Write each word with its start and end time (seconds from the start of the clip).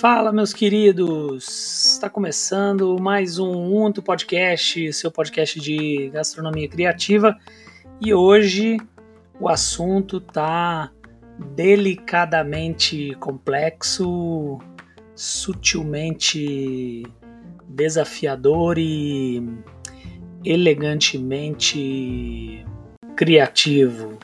Fala, 0.00 0.32
meus 0.32 0.54
queridos! 0.54 1.92
Está 1.94 2.08
começando 2.08 2.96
mais 2.98 3.38
um 3.38 3.84
Unto 3.84 4.02
Podcast, 4.02 4.90
seu 4.94 5.10
podcast 5.10 5.60
de 5.60 6.08
gastronomia 6.08 6.66
criativa, 6.66 7.36
e 8.00 8.14
hoje 8.14 8.78
o 9.38 9.46
assunto 9.46 10.18
tá 10.18 10.90
delicadamente 11.54 13.14
complexo, 13.20 14.58
sutilmente 15.14 17.02
desafiador 17.68 18.78
e 18.78 19.46
elegantemente 20.42 22.64
criativo. 23.14 24.18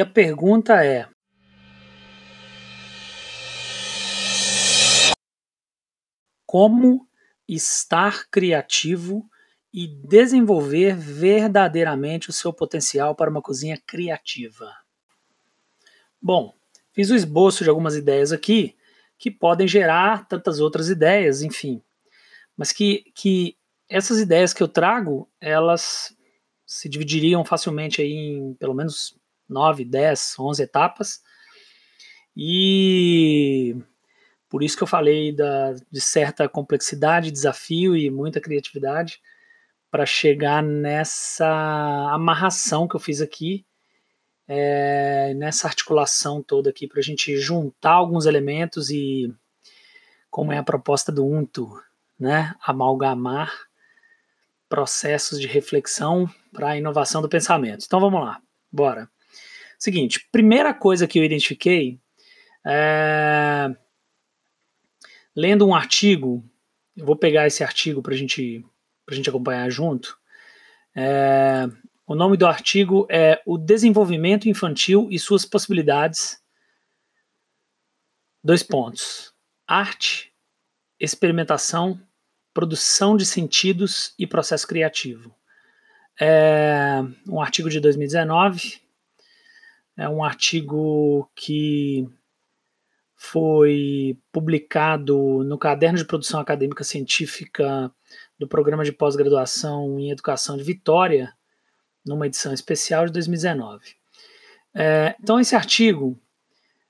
E 0.00 0.02
a 0.02 0.06
pergunta 0.06 0.82
é: 0.82 1.06
Como 6.46 7.06
estar 7.46 8.26
criativo 8.30 9.28
e 9.70 9.86
desenvolver 9.86 10.96
verdadeiramente 10.96 12.30
o 12.30 12.32
seu 12.32 12.50
potencial 12.50 13.14
para 13.14 13.30
uma 13.30 13.42
cozinha 13.42 13.78
criativa? 13.86 14.74
Bom, 16.18 16.54
fiz 16.94 17.10
o 17.10 17.14
esboço 17.14 17.62
de 17.62 17.68
algumas 17.68 17.94
ideias 17.94 18.32
aqui 18.32 18.78
que 19.18 19.30
podem 19.30 19.68
gerar 19.68 20.26
tantas 20.26 20.60
outras 20.60 20.88
ideias, 20.88 21.42
enfim. 21.42 21.82
Mas 22.56 22.72
que, 22.72 23.04
que 23.14 23.54
essas 23.86 24.18
ideias 24.18 24.54
que 24.54 24.62
eu 24.62 24.68
trago, 24.68 25.30
elas 25.38 26.16
se 26.64 26.88
dividiriam 26.88 27.44
facilmente 27.44 28.00
aí 28.00 28.14
em 28.14 28.54
pelo 28.54 28.72
menos 28.72 29.19
9, 29.50 29.84
10, 29.84 30.36
11 30.38 30.62
etapas. 30.62 31.20
E 32.36 33.76
por 34.48 34.62
isso 34.62 34.76
que 34.76 34.82
eu 34.82 34.86
falei 34.86 35.32
da, 35.32 35.72
de 35.90 36.00
certa 36.00 36.48
complexidade, 36.48 37.30
desafio 37.30 37.96
e 37.96 38.10
muita 38.10 38.40
criatividade 38.40 39.20
para 39.90 40.06
chegar 40.06 40.62
nessa 40.62 41.46
amarração 42.12 42.86
que 42.86 42.94
eu 42.94 43.00
fiz 43.00 43.20
aqui, 43.20 43.64
é, 44.46 45.34
nessa 45.34 45.68
articulação 45.68 46.42
toda 46.42 46.70
aqui, 46.70 46.86
para 46.86 47.00
a 47.00 47.02
gente 47.02 47.36
juntar 47.36 47.92
alguns 47.92 48.26
elementos 48.26 48.90
e, 48.90 49.32
como 50.30 50.52
é 50.52 50.58
a 50.58 50.62
proposta 50.62 51.12
do 51.12 51.26
UNTO, 51.26 51.80
né, 52.18 52.54
amalgamar 52.62 53.52
processos 54.68 55.40
de 55.40 55.46
reflexão 55.46 56.28
para 56.52 56.70
a 56.70 56.76
inovação 56.76 57.20
do 57.20 57.28
pensamento. 57.28 57.84
Então 57.84 58.00
vamos 58.00 58.20
lá, 58.20 58.40
bora. 58.70 59.08
Seguinte, 59.80 60.28
primeira 60.30 60.74
coisa 60.74 61.06
que 61.06 61.18
eu 61.18 61.24
identifiquei, 61.24 61.98
é, 62.66 63.74
lendo 65.34 65.66
um 65.66 65.74
artigo, 65.74 66.44
eu 66.94 67.06
vou 67.06 67.16
pegar 67.16 67.46
esse 67.46 67.64
artigo 67.64 68.02
para 68.02 68.14
gente, 68.14 68.62
a 69.08 69.14
gente 69.14 69.30
acompanhar 69.30 69.70
junto. 69.70 70.18
É, 70.94 71.66
o 72.06 72.14
nome 72.14 72.36
do 72.36 72.46
artigo 72.46 73.06
é 73.10 73.40
O 73.46 73.56
Desenvolvimento 73.56 74.50
Infantil 74.50 75.08
e 75.10 75.18
Suas 75.18 75.46
Possibilidades. 75.46 76.38
Dois 78.44 78.62
pontos: 78.62 79.32
arte, 79.66 80.30
experimentação, 81.00 81.98
produção 82.52 83.16
de 83.16 83.24
sentidos 83.24 84.12
e 84.18 84.26
processo 84.26 84.68
criativo. 84.68 85.34
É 86.20 87.02
um 87.26 87.40
artigo 87.40 87.70
de 87.70 87.80
2019 87.80 88.79
é 90.00 90.08
um 90.08 90.24
artigo 90.24 91.30
que 91.36 92.08
foi 93.14 94.18
publicado 94.32 95.44
no 95.44 95.58
Caderno 95.58 95.98
de 95.98 96.06
Produção 96.06 96.40
Acadêmica 96.40 96.82
Científica 96.82 97.92
do 98.38 98.48
Programa 98.48 98.82
de 98.82 98.92
Pós-Graduação 98.92 100.00
em 100.00 100.10
Educação 100.10 100.56
de 100.56 100.64
Vitória, 100.64 101.34
numa 102.02 102.26
edição 102.26 102.54
especial 102.54 103.04
de 103.04 103.12
2019. 103.12 103.94
É, 104.74 105.14
então, 105.22 105.38
esse 105.38 105.54
artigo, 105.54 106.18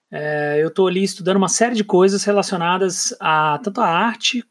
é, 0.09 0.63
eu 0.63 0.69
estou 0.69 0.87
ali 0.87 1.03
estudando 1.03 1.39
uma 1.39 1.49
série 1.49 1.75
de 1.75 1.83
coisas 1.83 2.23
relacionadas 2.23 3.13
a 3.19 3.59
tanto 3.59 3.81
a 3.81 3.89
arte, 3.89 4.45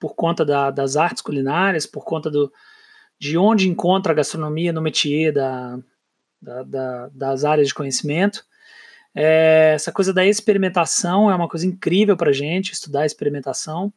por 0.00 0.16
conta 0.16 0.44
da, 0.44 0.72
das 0.72 0.96
artes 0.96 1.22
culinárias, 1.22 1.86
por 1.86 2.04
conta 2.04 2.28
do, 2.28 2.52
de 3.16 3.38
onde 3.38 3.68
encontra 3.68 4.10
a 4.10 4.16
gastronomia 4.16 4.72
no 4.72 4.82
métier 4.82 5.32
da, 5.32 5.78
da, 6.46 6.62
da, 6.62 7.08
das 7.08 7.44
áreas 7.44 7.68
de 7.68 7.74
conhecimento. 7.74 8.44
É, 9.12 9.72
essa 9.74 9.90
coisa 9.90 10.12
da 10.12 10.24
experimentação 10.24 11.30
é 11.30 11.34
uma 11.34 11.48
coisa 11.48 11.66
incrível 11.66 12.16
para 12.16 12.30
a 12.30 12.32
gente, 12.32 12.72
estudar 12.72 13.02
a 13.02 13.06
experimentação. 13.06 13.92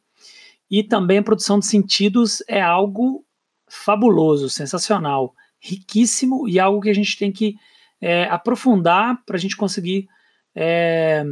E 0.68 0.82
também 0.82 1.18
a 1.18 1.22
produção 1.22 1.58
de 1.60 1.66
sentidos 1.66 2.42
é 2.48 2.60
algo 2.60 3.24
fabuloso, 3.68 4.50
sensacional, 4.50 5.32
riquíssimo 5.60 6.48
e 6.48 6.58
algo 6.58 6.80
que 6.80 6.90
a 6.90 6.94
gente 6.94 7.16
tem 7.16 7.30
que 7.30 7.54
é, 8.00 8.24
aprofundar 8.24 9.22
para 9.24 9.36
a 9.36 9.38
gente 9.38 9.56
conseguir 9.56 10.08
é, 10.54 11.22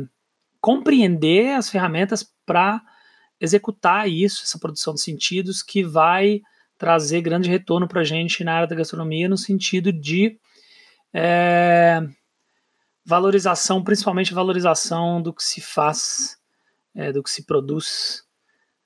compreender 0.61 1.55
as 1.55 1.69
ferramentas 1.69 2.25
para 2.47 2.81
executar 3.41 4.09
isso, 4.09 4.43
essa 4.45 4.59
produção 4.59 4.95
de 4.95 5.01
sentidos, 5.01 5.63
que 5.63 5.83
vai 5.83 6.41
trazer 6.77 7.23
grande 7.23 7.49
retorno 7.49 7.89
para 7.89 8.03
a 8.03 8.05
gente 8.05 8.45
na 8.45 8.55
área 8.55 8.69
da 8.69 8.77
gastronomia, 8.77 9.29
no 9.29 9.37
sentido 9.37 9.93
de 9.93 10.39
é, 11.15 12.01
valorização, 13.05 13.83
principalmente 13.83 14.35
valorização 14.35 15.23
do 15.23 15.33
que 15.33 15.43
se 15.43 15.61
faz, 15.61 16.37
é, 16.95 17.13
do 17.13 17.23
que 17.23 17.31
se 17.31 17.45
produz, 17.45 18.23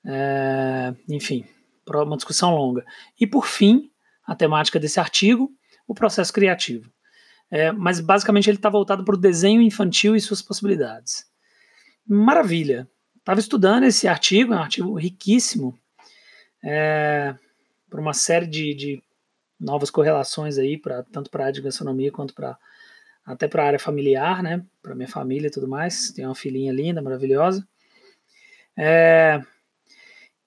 é, 0.05 0.93
enfim, 1.09 1.45
uma 1.87 2.15
discussão 2.15 2.55
longa. 2.55 2.85
E 3.19 3.27
por 3.27 3.45
fim, 3.45 3.91
a 4.25 4.35
temática 4.35 4.79
desse 4.79 4.99
artigo, 4.99 5.51
o 5.87 5.93
processo 5.93 6.31
criativo. 6.31 6.91
É, 7.51 7.71
mas 7.71 7.99
basicamente 7.99 8.49
ele 8.49 8.57
está 8.57 8.69
voltado 8.69 9.03
para 9.03 9.15
o 9.15 9.19
desenho 9.19 9.61
infantil 9.61 10.15
e 10.15 10.21
suas 10.21 10.41
possibilidades. 10.41 11.25
Maravilha! 12.07 12.89
Estava 13.17 13.39
estudando 13.39 13.83
esse 13.83 14.07
artigo, 14.07 14.53
é 14.53 14.57
um 14.57 14.61
artigo 14.61 14.93
riquíssimo, 14.99 15.77
é, 16.63 17.35
por 17.89 17.99
uma 17.99 18.13
série 18.13 18.47
de, 18.47 18.73
de 18.73 19.03
novas 19.63 19.89
correlações 19.89 20.57
aí, 20.57 20.77
pra, 20.77 21.03
tanto 21.03 21.29
para 21.29 21.43
a 21.43 21.45
área 21.47 21.53
de 21.53 21.61
gastronomia 21.61 22.11
quanto 22.11 22.33
para 22.33 22.57
até 23.25 23.47
para 23.47 23.63
a 23.63 23.67
área 23.67 23.79
familiar, 23.79 24.43
né? 24.43 24.65
Para 24.81 24.95
minha 24.95 25.07
família 25.07 25.47
e 25.47 25.51
tudo 25.51 25.67
mais. 25.67 26.11
Tenho 26.11 26.27
uma 26.27 26.35
filhinha 26.35 26.73
linda, 26.73 27.01
maravilhosa. 27.01 27.65
É, 28.77 29.41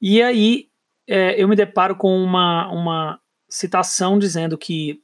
e 0.00 0.22
aí 0.22 0.69
é, 1.06 1.41
eu 1.41 1.49
me 1.49 1.56
deparo 1.56 1.97
com 1.97 2.15
uma, 2.22 2.71
uma 2.71 3.21
citação 3.49 4.19
dizendo 4.19 4.59
que 4.59 5.03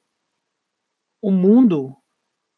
o 1.20 1.30
mundo 1.30 1.96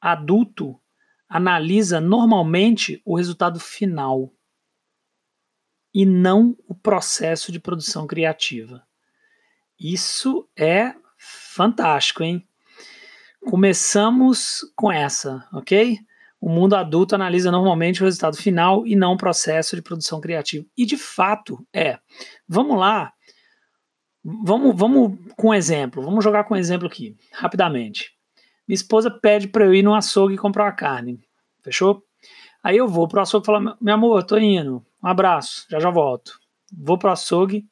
adulto 0.00 0.80
analisa 1.28 2.00
normalmente 2.00 3.00
o 3.04 3.16
resultado 3.16 3.60
final 3.60 4.32
e 5.92 6.04
não 6.04 6.56
o 6.66 6.74
processo 6.74 7.52
de 7.52 7.60
produção 7.60 8.06
criativa. 8.06 8.86
Isso 9.78 10.48
é 10.56 10.94
fantástico, 11.24 12.22
hein? 12.22 12.46
Começamos 13.40 14.60
com 14.74 14.90
essa, 14.90 15.46
ok? 15.52 15.98
O 16.40 16.48
mundo 16.48 16.76
adulto 16.76 17.14
analisa 17.14 17.50
normalmente 17.50 18.02
o 18.02 18.04
resultado 18.04 18.36
final 18.36 18.86
e 18.86 18.94
não 18.94 19.14
o 19.14 19.16
processo 19.16 19.74
de 19.76 19.82
produção 19.82 20.20
criativa. 20.20 20.64
E 20.76 20.84
de 20.84 20.96
fato 20.96 21.66
é. 21.72 21.98
Vamos 22.46 22.78
lá. 22.78 23.12
Vamos, 24.22 24.76
vamos 24.76 25.18
com 25.36 25.48
um 25.48 25.54
exemplo. 25.54 26.02
Vamos 26.02 26.22
jogar 26.22 26.44
com 26.44 26.54
um 26.54 26.58
exemplo 26.58 26.86
aqui, 26.86 27.16
rapidamente. 27.32 28.12
Minha 28.66 28.74
esposa 28.74 29.10
pede 29.10 29.48
para 29.48 29.64
eu 29.64 29.74
ir 29.74 29.82
no 29.82 29.94
açougue 29.94 30.34
e 30.34 30.38
comprar 30.38 30.64
uma 30.64 30.72
carne. 30.72 31.18
Fechou? 31.62 32.02
Aí 32.62 32.76
eu 32.76 32.88
vou 32.88 33.06
pro 33.06 33.20
açougue 33.20 33.44
e 33.44 33.46
falo: 33.46 33.76
Meu 33.80 33.94
amor, 33.94 34.22
tô 34.24 34.38
indo. 34.38 34.84
Um 35.02 35.08
abraço, 35.08 35.66
já 35.70 35.78
já 35.78 35.90
volto. 35.90 36.38
Vou 36.72 36.98
pro 36.98 37.10
açougue, 37.10 37.64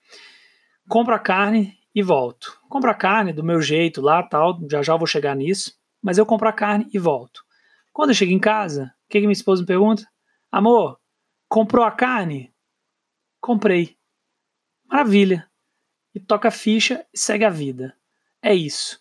compro 0.89 1.15
a 1.15 1.19
carne 1.19 1.75
e 1.95 2.03
volto. 2.03 2.59
Compro 2.69 2.91
a 2.91 2.95
carne 2.95 3.33
do 3.33 3.45
meu 3.45 3.61
jeito 3.61 4.01
lá, 4.01 4.23
tal, 4.23 4.59
já 4.71 4.83
já 4.83 4.97
vou 4.97 5.07
chegar 5.07 5.37
nisso, 5.37 5.79
mas 6.01 6.19
eu 6.19 6.27
compro 6.27 6.49
a 6.49 6.53
carne 6.53 6.89
e 6.93 6.99
volto. 6.99 7.45
Quando 7.93 8.11
eu 8.11 8.15
chego 8.15 8.33
em 8.33 8.39
casa, 8.39 8.95
o 9.05 9.09
que, 9.09 9.21
que 9.21 9.27
minha 9.27 9.33
esposa 9.33 9.63
me 9.63 9.67
pergunta? 9.67 10.07
Amor, 10.51 10.99
comprou 11.49 11.85
a 11.85 11.91
carne? 11.91 12.53
Comprei. 13.41 13.97
Maravilha. 14.87 15.49
e 16.15 16.21
toca 16.21 16.49
a 16.49 16.51
ficha 16.51 17.07
e 17.13 17.19
segue 17.19 17.45
a 17.45 17.51
vida. 17.51 17.97
É 18.43 18.55
isso. 18.55 19.01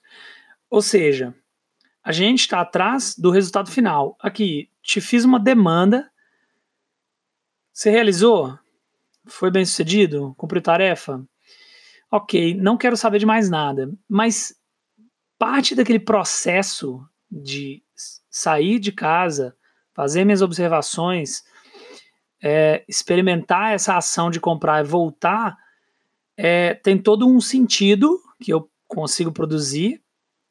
Ou 0.70 0.82
seja, 0.82 1.36
a 2.04 2.12
gente 2.12 2.40
está 2.40 2.62
atrás 2.62 3.16
do 3.18 3.30
resultado 3.30 3.70
final. 3.70 4.16
Aqui, 4.20 4.70
te 4.82 5.02
fiz 5.02 5.26
uma 5.26 5.40
demanda. 5.40 6.10
Você 7.74 7.90
realizou? 7.90 8.58
Foi 9.26 9.52
bem 9.52 9.66
sucedido? 9.66 10.34
Cumpriu 10.38 10.62
tarefa? 10.62 11.26
Ok, 12.12 12.56
não 12.56 12.78
quero 12.78 12.98
saber 12.98 13.20
de 13.20 13.26
mais 13.26 13.50
nada. 13.50 13.90
Mas 14.08 14.54
parte 15.40 15.74
daquele 15.74 16.00
processo 16.00 17.02
de 17.32 17.82
sair 18.30 18.80
de 18.80 18.92
casa, 18.92 19.56
fazer 19.94 20.26
minhas 20.26 20.42
observações, 20.42 21.44
é, 22.44 22.84
experimentar 22.88 23.74
essa 23.74 23.96
ação 23.96 24.30
de 24.30 24.40
comprar 24.40 24.84
e 24.84 24.88
voltar, 24.88 25.58
é, 26.36 26.74
tem 26.74 26.98
todo 26.98 27.28
um 27.28 27.40
sentido 27.40 28.20
que 28.42 28.52
eu 28.52 28.70
consigo 28.88 29.32
produzir 29.32 30.04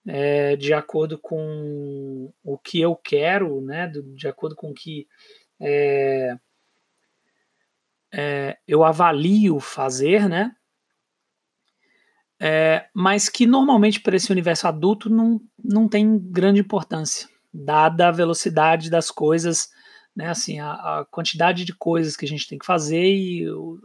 é, 0.06 0.56
de 0.56 0.72
acordo 0.72 1.18
com 1.18 2.32
o 2.42 2.58
que 2.58 2.80
eu 2.80 2.96
quero, 2.96 3.60
né, 3.60 3.86
de 3.88 4.26
acordo 4.26 4.56
com 4.56 4.70
o 4.70 4.74
que 4.74 5.06
é, 5.60 6.36
é, 8.12 8.58
eu 8.66 8.82
avalio 8.82 9.60
fazer, 9.60 10.28
né, 10.28 10.54
é, 12.40 12.88
mas 12.94 13.28
que 13.28 13.46
normalmente 13.46 14.00
para 14.00 14.16
esse 14.16 14.32
universo 14.32 14.66
adulto 14.66 15.10
não, 15.10 15.40
não 15.62 15.86
tem 15.86 16.18
grande 16.18 16.60
importância, 16.60 17.28
dada 17.52 18.08
a 18.08 18.12
velocidade 18.12 18.88
das 18.88 19.10
coisas, 19.10 19.68
né, 20.16 20.28
assim, 20.28 20.58
a, 20.58 20.72
a 20.72 21.06
quantidade 21.10 21.64
de 21.66 21.74
coisas 21.74 22.16
que 22.16 22.24
a 22.24 22.28
gente 22.28 22.48
tem 22.48 22.58
que 22.58 22.64
fazer 22.64 23.04
e 23.04 23.50
o, 23.50 23.78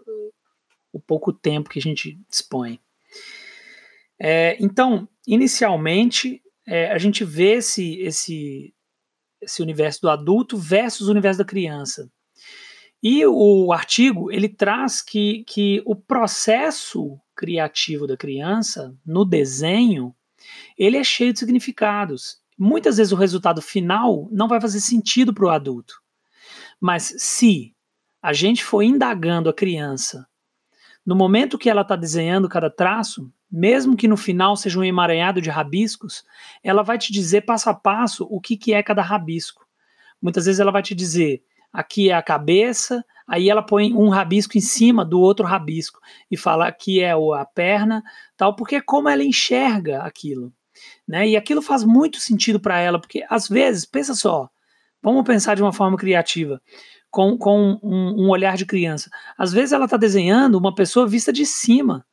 o 0.94 1.00
pouco 1.02 1.34
tempo 1.34 1.70
que 1.70 1.80
a 1.80 1.82
gente 1.82 2.18
dispõe. 2.30 2.80
É, 4.18 4.56
então, 4.64 5.08
inicialmente, 5.28 6.42
é, 6.66 6.92
a 6.92 6.98
gente 6.98 7.26
vê 7.26 7.56
esse, 7.56 8.00
esse, 8.00 8.74
esse 9.42 9.62
universo 9.62 10.02
do 10.02 10.10
adulto 10.10 10.58
versus 10.58 11.10
o 11.10 11.12
universo 11.12 11.40
da 11.40 11.46
criança. 11.46 12.10
E 13.08 13.24
o 13.24 13.72
artigo 13.72 14.32
ele 14.32 14.50
traz 14.50 15.00
que, 15.00 15.44
que 15.44 15.80
o 15.86 15.96
processo 15.96 17.20
criativo 17.36 18.08
da 18.08 18.18
criança 18.18 18.98
no 19.06 19.24
desenho 19.24 20.12
ele 20.76 20.98
é 20.98 21.04
cheio 21.04 21.32
de 21.32 21.38
significados. 21.38 22.40
Muitas 22.58 22.98
vezes 22.98 23.14
o 23.14 23.16
resultado 23.16 23.62
final 23.62 24.28
não 24.32 24.48
vai 24.48 24.60
fazer 24.60 24.80
sentido 24.80 25.36
para 25.36 25.46
o 25.46 25.52
adulto. 25.52 26.02
Mas 26.82 27.14
se 27.20 27.76
a 28.20 28.34
gente 28.34 28.64
for 28.64 28.82
indagando 28.82 29.52
a 29.52 29.54
criança 29.54 30.28
no 31.06 31.16
momento 31.16 31.60
que 31.60 31.70
ela 31.70 31.84
está 31.84 31.96
desenhando 31.96 32.50
cada 32.50 32.72
traço, 32.72 33.32
mesmo 33.52 33.96
que 33.96 34.08
no 34.08 34.18
final 34.18 34.56
seja 34.56 34.80
um 34.80 34.84
emaranhado 34.84 35.40
de 35.40 35.52
rabiscos, 35.52 36.24
ela 36.64 36.82
vai 36.82 36.98
te 36.98 37.14
dizer 37.14 37.42
passo 37.42 37.70
a 37.70 37.74
passo 37.76 38.26
o 38.32 38.42
que, 38.42 38.58
que 38.58 38.74
é 38.74 38.82
cada 38.82 39.04
rabisco. 39.04 39.64
Muitas 40.20 40.48
vezes 40.48 40.60
ela 40.60 40.72
vai 40.72 40.82
te 40.82 40.96
dizer 40.96 41.44
aqui 41.76 42.10
é 42.10 42.14
a 42.14 42.24
cabeça, 42.24 43.04
aí 43.28 43.50
ela 43.50 43.62
põe 43.62 43.94
um 43.94 44.10
rabisco 44.10 44.58
em 44.58 44.62
cima 44.62 45.04
do 45.04 45.20
outro 45.20 45.46
rabisco 45.46 46.00
e 46.32 46.38
fala 46.38 46.68
aqui 46.68 47.02
é 47.02 47.12
a 47.12 47.46
perna, 47.46 48.04
tal, 48.38 48.56
porque 48.56 48.76
é 48.78 48.82
como 48.82 49.10
ela 49.10 49.24
enxerga 49.24 50.02
aquilo. 50.02 50.54
Né? 51.08 51.30
E 51.30 51.38
aquilo 51.38 51.62
faz 51.62 51.84
muito 51.84 52.20
sentido 52.20 52.60
para 52.60 52.80
ela, 52.80 53.00
porque 53.00 53.26
às 53.30 53.48
vezes, 53.48 53.86
pensa 53.86 54.14
só, 54.14 54.50
vamos 55.02 55.24
pensar 55.24 55.56
de 55.56 55.62
uma 55.62 55.74
forma 55.74 55.98
criativa 55.98 56.62
com, 57.12 57.38
com 57.38 57.80
um, 57.82 58.26
um 58.26 58.30
olhar 58.30 58.58
de 58.58 58.66
criança. 58.66 59.10
Às 59.38 59.54
vezes 59.54 59.72
ela 59.72 59.86
está 59.86 59.98
desenhando 59.98 60.58
uma 60.58 60.74
pessoa 60.74 61.08
vista 61.08 61.32
de 61.32 61.46
cima, 61.46 62.06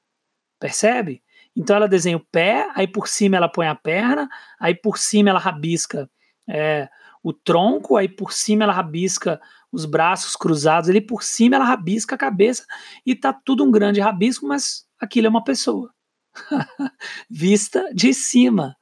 percebe? 0.61 1.23
Então 1.57 1.77
ela 1.77 1.89
desenha 1.89 2.17
o 2.17 2.27
pé, 2.31 2.69
aí 2.75 2.87
por 2.87 3.09
cima 3.09 3.37
ela 3.37 3.49
põe 3.49 3.67
a 3.67 3.75
perna, 3.75 4.29
aí 4.59 4.75
por 4.75 4.99
cima 4.99 5.31
ela 5.31 5.39
rabisca 5.39 6.09
é, 6.49 6.89
o 7.23 7.33
tronco, 7.33 7.97
aí 7.97 8.09
por 8.09 8.33
cima 8.33 8.65
ela 8.65 8.73
rabisca 8.73 9.41
os 9.71 9.85
braços 9.85 10.37
cruzados, 10.37 10.91
ali 10.91 11.01
por 11.01 11.23
cima 11.23 11.57
ela 11.57 11.65
rabisca 11.65 12.15
a 12.15 12.19
cabeça 12.19 12.65
e 13.07 13.15
tá 13.15 13.33
tudo 13.33 13.65
um 13.65 13.71
grande 13.71 14.01
rabisco, 14.01 14.47
mas 14.47 14.85
aquilo 14.99 15.27
é 15.27 15.31
uma 15.31 15.45
pessoa 15.45 15.93
vista 17.31 17.89
de 17.95 18.13
cima. 18.13 18.77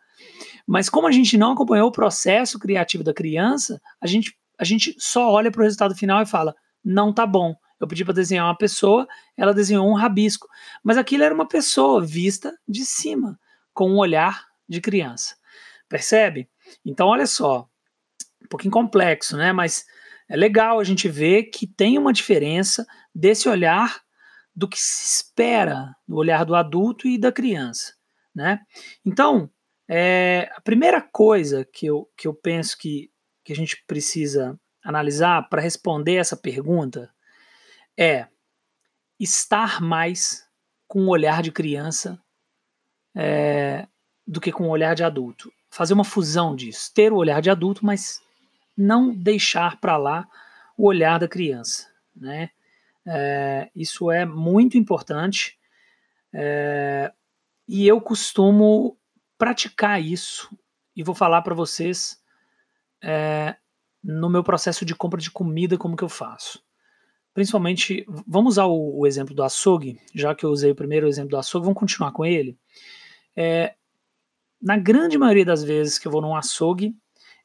Mas 0.66 0.88
como 0.88 1.06
a 1.06 1.12
gente 1.12 1.36
não 1.36 1.52
acompanhou 1.52 1.88
o 1.88 1.92
processo 1.92 2.58
criativo 2.58 3.04
da 3.04 3.14
criança, 3.14 3.80
a 4.00 4.06
gente 4.06 4.34
a 4.58 4.64
gente 4.64 4.94
só 4.98 5.30
olha 5.30 5.50
para 5.50 5.62
o 5.62 5.64
resultado 5.64 5.96
final 5.96 6.22
e 6.22 6.26
fala: 6.26 6.54
não 6.84 7.14
tá 7.14 7.26
bom. 7.26 7.54
Eu 7.80 7.88
pedi 7.88 8.04
para 8.04 8.12
desenhar 8.12 8.44
uma 8.44 8.56
pessoa, 8.56 9.08
ela 9.34 9.54
desenhou 9.54 9.88
um 9.88 9.94
rabisco. 9.94 10.46
Mas 10.84 10.98
aquilo 10.98 11.24
era 11.24 11.34
uma 11.34 11.48
pessoa 11.48 12.04
vista 12.04 12.54
de 12.68 12.84
cima, 12.84 13.40
com 13.72 13.90
um 13.90 13.96
olhar 13.96 14.44
de 14.68 14.82
criança. 14.82 15.34
Percebe? 15.88 16.46
Então, 16.84 17.08
olha 17.08 17.26
só, 17.26 17.69
pouquinho 18.50 18.72
complexo, 18.72 19.36
né? 19.36 19.52
Mas 19.52 19.84
é 20.28 20.36
legal 20.36 20.78
a 20.78 20.84
gente 20.84 21.08
ver 21.08 21.44
que 21.44 21.66
tem 21.66 21.98
uma 21.98 22.12
diferença 22.12 22.86
desse 23.14 23.48
olhar 23.48 24.00
do 24.54 24.68
que 24.68 24.78
se 24.78 25.22
espera 25.22 25.94
do 26.06 26.16
olhar 26.16 26.44
do 26.44 26.54
adulto 26.54 27.08
e 27.08 27.18
da 27.18 27.32
criança, 27.32 27.94
né? 28.34 28.60
Então, 29.04 29.50
é, 29.88 30.50
a 30.54 30.60
primeira 30.60 31.00
coisa 31.00 31.64
que 31.64 31.86
eu, 31.86 32.08
que 32.16 32.28
eu 32.28 32.34
penso 32.34 32.76
que 32.76 33.10
que 33.50 33.52
a 33.52 33.56
gente 33.56 33.82
precisa 33.84 34.58
analisar 34.82 35.48
para 35.48 35.60
responder 35.60 36.16
essa 36.16 36.36
pergunta 36.36 37.12
é 37.98 38.28
estar 39.18 39.80
mais 39.80 40.46
com 40.86 41.00
o 41.00 41.08
olhar 41.08 41.42
de 41.42 41.52
criança 41.52 42.22
é, 43.14 43.88
do 44.26 44.40
que 44.40 44.52
com 44.52 44.68
o 44.68 44.70
olhar 44.70 44.94
de 44.94 45.02
adulto. 45.02 45.52
Fazer 45.68 45.94
uma 45.94 46.04
fusão 46.04 46.54
disso. 46.54 46.92
Ter 46.94 47.12
o 47.12 47.16
olhar 47.16 47.42
de 47.42 47.50
adulto, 47.50 47.84
mas 47.84 48.20
não 48.80 49.14
deixar 49.14 49.78
para 49.80 49.96
lá 49.96 50.26
o 50.76 50.86
olhar 50.86 51.18
da 51.18 51.28
criança. 51.28 51.88
Né? 52.16 52.50
É, 53.06 53.70
isso 53.74 54.10
é 54.10 54.24
muito 54.24 54.78
importante 54.78 55.58
é, 56.32 57.12
e 57.68 57.86
eu 57.86 58.00
costumo 58.00 58.96
praticar 59.38 60.02
isso 60.02 60.50
e 60.96 61.02
vou 61.02 61.14
falar 61.14 61.42
para 61.42 61.54
vocês 61.54 62.20
é, 63.02 63.56
no 64.02 64.28
meu 64.28 64.42
processo 64.42 64.84
de 64.84 64.94
compra 64.94 65.20
de 65.20 65.30
comida, 65.30 65.78
como 65.78 65.96
que 65.96 66.04
eu 66.04 66.08
faço. 66.08 66.62
Principalmente, 67.32 68.04
vamos 68.26 68.54
usar 68.54 68.64
o, 68.66 68.98
o, 68.98 69.06
exemplo 69.06 69.34
do 69.34 69.42
açougue, 69.42 70.00
já 70.14 70.34
que 70.34 70.44
eu 70.44 70.50
usei 70.50 70.70
o 70.72 70.74
primeiro 70.74 71.06
exemplo 71.06 71.30
do 71.30 71.36
açougue, 71.36 71.66
vamos 71.66 71.78
continuar 71.78 72.12
com 72.12 72.24
ele. 72.24 72.58
É, 73.36 73.74
na 74.60 74.76
grande 74.76 75.16
maioria 75.16 75.44
das 75.44 75.62
vezes 75.62 75.98
que 75.98 76.08
eu 76.08 76.12
vou 76.12 76.20
num 76.20 76.34
açougue, 76.34 76.94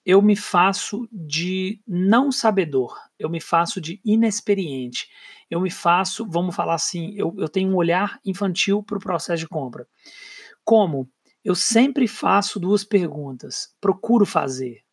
eu 0.06 0.22
me 0.22 0.36
faço 0.36 1.08
de 1.12 1.82
não 1.88 2.32
sabedor, 2.32 2.96
eu 3.18 3.30
me 3.30 3.42
faço 3.42 3.82
de 3.82 4.00
inexperiente, 4.06 5.08
eu 5.50 5.60
me 5.60 5.72
faço, 5.72 6.28
vamos 6.30 6.56
falar 6.56 6.76
assim, 6.76 7.14
eu, 7.16 7.34
eu 7.38 7.50
tenho 7.50 7.72
um 7.72 7.76
olhar 7.76 8.20
infantil 8.24 8.84
para 8.84 8.98
o 8.98 9.02
processo 9.02 9.40
de 9.40 9.48
compra. 9.48 9.88
Como? 10.64 11.10
Eu 11.44 11.56
sempre 11.56 12.08
faço 12.08 12.60
duas 12.60 12.84
perguntas, 12.84 13.76
procuro 13.80 14.26
fazer 14.26 14.86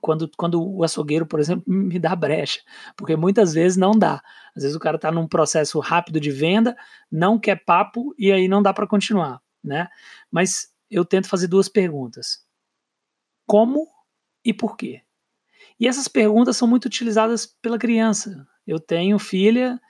quando, 0.00 0.30
quando 0.36 0.62
o 0.62 0.84
açougueiro, 0.84 1.26
por 1.26 1.40
exemplo, 1.40 1.64
me 1.66 1.98
dá 1.98 2.14
brecha, 2.14 2.60
porque 2.96 3.16
muitas 3.16 3.52
vezes 3.52 3.76
não 3.76 3.92
dá. 3.92 4.22
Às 4.56 4.62
vezes 4.62 4.76
o 4.76 4.80
cara 4.80 4.96
está 4.96 5.10
num 5.10 5.26
processo 5.26 5.78
rápido 5.80 6.20
de 6.20 6.30
venda, 6.30 6.76
não 7.10 7.38
quer 7.38 7.64
papo 7.64 8.14
e 8.16 8.30
aí 8.30 8.48
não 8.48 8.62
dá 8.62 8.72
para 8.72 8.86
continuar, 8.86 9.40
né? 9.62 9.88
Mas 10.30 10.72
eu 10.90 11.04
tento 11.04 11.28
fazer 11.28 11.48
duas 11.48 11.68
perguntas: 11.68 12.44
como 13.46 13.88
e 14.44 14.52
por 14.52 14.76
quê? 14.76 15.02
E 15.78 15.88
essas 15.88 16.08
perguntas 16.08 16.56
são 16.56 16.68
muito 16.68 16.86
utilizadas 16.86 17.46
pela 17.46 17.78
criança. 17.78 18.46
Eu 18.66 18.78
tenho 18.78 19.18
filha 19.18 19.80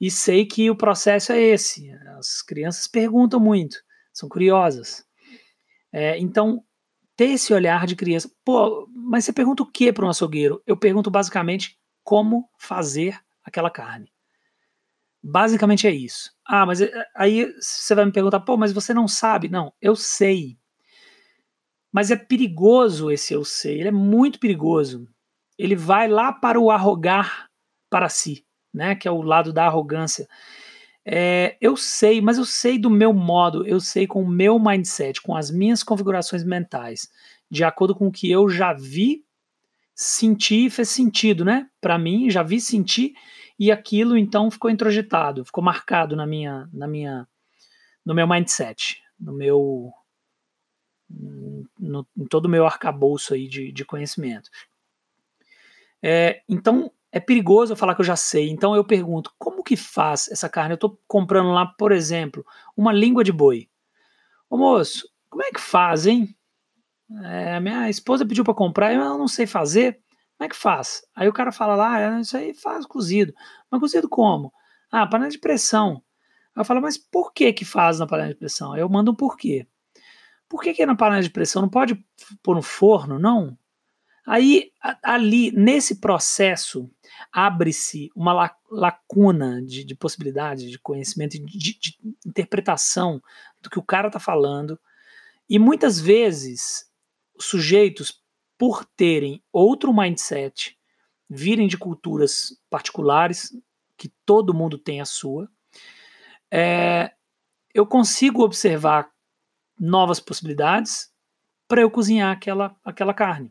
e 0.00 0.10
sei 0.10 0.46
que 0.46 0.70
o 0.70 0.76
processo 0.76 1.32
é 1.32 1.40
esse. 1.40 1.90
As 2.18 2.42
crianças 2.42 2.86
perguntam 2.86 3.40
muito, 3.40 3.82
são 4.12 4.28
curiosas. 4.28 5.04
É, 5.92 6.18
então, 6.18 6.64
ter 7.16 7.26
esse 7.26 7.52
olhar 7.52 7.86
de 7.86 7.96
criança. 7.96 8.30
Pô, 8.44 8.88
mas 8.94 9.24
você 9.24 9.32
pergunta 9.32 9.62
o 9.62 9.70
que 9.70 9.92
para 9.92 10.06
um 10.06 10.08
açougueiro? 10.08 10.62
Eu 10.66 10.76
pergunto 10.76 11.10
basicamente 11.10 11.78
como 12.02 12.48
fazer 12.58 13.20
aquela 13.44 13.70
carne. 13.70 14.12
Basicamente 15.22 15.86
é 15.86 15.90
isso. 15.90 16.32
Ah, 16.44 16.66
mas 16.66 16.80
eh, 16.80 16.90
aí 17.14 17.54
você 17.60 17.94
vai 17.94 18.04
me 18.04 18.12
perguntar, 18.12 18.40
pô, 18.40 18.56
mas 18.56 18.72
você 18.72 18.92
não 18.92 19.06
sabe? 19.06 19.48
Não, 19.48 19.72
eu 19.80 19.94
sei. 19.94 20.58
Mas 21.92 22.10
é 22.10 22.16
perigoso 22.16 23.10
esse 23.10 23.34
eu 23.34 23.44
sei, 23.44 23.78
ele 23.80 23.88
é 23.88 23.92
muito 23.92 24.40
perigoso. 24.40 25.06
Ele 25.58 25.76
vai 25.76 26.08
lá 26.08 26.32
para 26.32 26.58
o 26.58 26.70
arrogar 26.70 27.48
para 27.90 28.08
si, 28.08 28.44
né? 28.72 28.94
Que 28.94 29.06
é 29.06 29.10
o 29.10 29.20
lado 29.20 29.52
da 29.52 29.66
arrogância. 29.66 30.26
É, 31.04 31.56
eu 31.60 31.76
sei, 31.76 32.20
mas 32.20 32.38
eu 32.38 32.44
sei 32.44 32.78
do 32.78 32.88
meu 32.88 33.12
modo, 33.12 33.66
eu 33.66 33.78
sei 33.80 34.06
com 34.06 34.22
o 34.22 34.28
meu 34.28 34.58
mindset, 34.58 35.20
com 35.20 35.36
as 35.36 35.50
minhas 35.50 35.82
configurações 35.82 36.44
mentais, 36.44 37.10
de 37.50 37.64
acordo 37.64 37.94
com 37.94 38.06
o 38.06 38.12
que 38.12 38.30
eu 38.30 38.48
já 38.48 38.72
vi, 38.72 39.24
senti 39.94 40.66
e 40.66 40.70
fez 40.70 40.88
sentido, 40.88 41.44
né? 41.44 41.68
Para 41.80 41.98
mim, 41.98 42.30
já 42.30 42.42
vi, 42.42 42.60
senti 42.60 43.14
e 43.58 43.70
aquilo 43.70 44.16
então 44.16 44.50
ficou 44.50 44.70
introjetado, 44.70 45.44
ficou 45.44 45.62
marcado 45.62 46.16
na 46.16 46.26
minha, 46.26 46.68
na 46.72 46.88
minha, 46.88 47.28
no 48.04 48.14
meu 48.14 48.26
mindset, 48.26 49.00
no 49.20 49.32
meu 49.32 49.92
no, 51.78 52.06
em 52.16 52.26
todo 52.26 52.46
o 52.46 52.48
meu 52.48 52.66
arcabouço 52.66 53.34
aí 53.34 53.48
de, 53.48 53.72
de 53.72 53.84
conhecimento. 53.84 54.50
É, 56.02 56.42
então, 56.48 56.90
é 57.10 57.20
perigoso 57.20 57.72
eu 57.72 57.76
falar 57.76 57.94
que 57.94 58.00
eu 58.00 58.06
já 58.06 58.16
sei. 58.16 58.48
Então, 58.50 58.74
eu 58.74 58.84
pergunto, 58.84 59.32
como 59.38 59.62
que 59.62 59.76
faz 59.76 60.28
essa 60.30 60.48
carne? 60.48 60.72
Eu 60.72 60.76
estou 60.76 60.98
comprando 61.06 61.50
lá, 61.52 61.66
por 61.66 61.92
exemplo, 61.92 62.44
uma 62.76 62.92
língua 62.92 63.22
de 63.22 63.32
boi. 63.32 63.68
Ô 64.48 64.56
moço, 64.56 65.08
como 65.28 65.42
é 65.42 65.50
que 65.50 65.60
faz, 65.60 66.06
hein? 66.06 66.34
É, 67.22 67.56
a 67.56 67.60
minha 67.60 67.90
esposa 67.90 68.26
pediu 68.26 68.44
para 68.44 68.54
comprar, 68.54 68.92
eu 68.92 69.18
não 69.18 69.28
sei 69.28 69.46
fazer. 69.46 70.00
Como 70.36 70.46
é 70.46 70.48
que 70.48 70.56
faz? 70.56 71.02
Aí 71.14 71.28
o 71.28 71.32
cara 71.32 71.52
fala 71.52 71.76
lá, 71.76 72.16
ah, 72.16 72.20
isso 72.20 72.36
aí 72.36 72.54
faz 72.54 72.86
cozido. 72.86 73.32
Mas 73.70 73.80
cozido 73.80 74.08
como? 74.08 74.52
Ah, 74.90 75.06
panela 75.06 75.30
de 75.30 75.38
pressão. 75.38 76.02
Eu 76.56 76.64
falo, 76.64 76.82
mas 76.82 76.98
por 76.98 77.32
que 77.32 77.52
que 77.52 77.64
faz 77.64 77.98
na 77.98 78.06
panela 78.06 78.30
de 78.30 78.34
pressão? 78.34 78.72
Aí 78.72 78.80
eu 78.80 78.88
mando 78.88 79.12
um 79.12 79.14
porquê. 79.14 79.66
Por 80.52 80.60
que, 80.60 80.74
que 80.74 80.82
é 80.82 80.86
na 80.86 80.94
panela 80.94 81.22
de 81.22 81.30
pressão? 81.30 81.62
Não 81.62 81.68
pode 81.70 81.94
pôr 82.42 82.54
no 82.54 82.60
forno, 82.60 83.18
não? 83.18 83.56
Aí, 84.26 84.70
ali, 85.02 85.50
nesse 85.50 85.98
processo, 85.98 86.90
abre-se 87.32 88.10
uma 88.14 88.54
lacuna 88.70 89.62
de, 89.62 89.82
de 89.82 89.94
possibilidade, 89.94 90.68
de 90.68 90.78
conhecimento, 90.78 91.38
de, 91.38 91.56
de 91.56 91.98
interpretação 92.26 93.18
do 93.62 93.70
que 93.70 93.78
o 93.78 93.82
cara 93.82 94.08
está 94.08 94.20
falando. 94.20 94.78
E 95.48 95.58
muitas 95.58 95.98
vezes, 95.98 96.84
os 97.34 97.46
sujeitos, 97.46 98.22
por 98.58 98.84
terem 98.84 99.42
outro 99.50 99.90
mindset, 99.90 100.78
virem 101.30 101.66
de 101.66 101.78
culturas 101.78 102.60
particulares, 102.68 103.56
que 103.96 104.12
todo 104.26 104.52
mundo 104.52 104.76
tem 104.76 105.00
a 105.00 105.06
sua, 105.06 105.48
é, 106.50 107.10
eu 107.72 107.86
consigo 107.86 108.44
observar 108.44 109.11
novas 109.78 110.20
possibilidades 110.20 111.10
para 111.66 111.80
eu 111.80 111.90
cozinhar 111.90 112.30
aquela, 112.30 112.76
aquela 112.84 113.14
carne. 113.14 113.50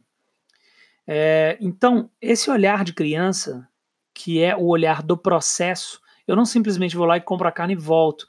É, 1.07 1.57
então, 1.59 2.09
esse 2.21 2.49
olhar 2.49 2.83
de 2.83 2.93
criança, 2.93 3.67
que 4.13 4.41
é 4.41 4.55
o 4.55 4.67
olhar 4.67 5.01
do 5.01 5.17
processo, 5.17 5.99
eu 6.27 6.35
não 6.35 6.45
simplesmente 6.45 6.95
vou 6.95 7.05
lá 7.05 7.17
e 7.17 7.21
compro 7.21 7.47
a 7.47 7.51
carne 7.51 7.73
e 7.73 7.77
volto 7.77 8.27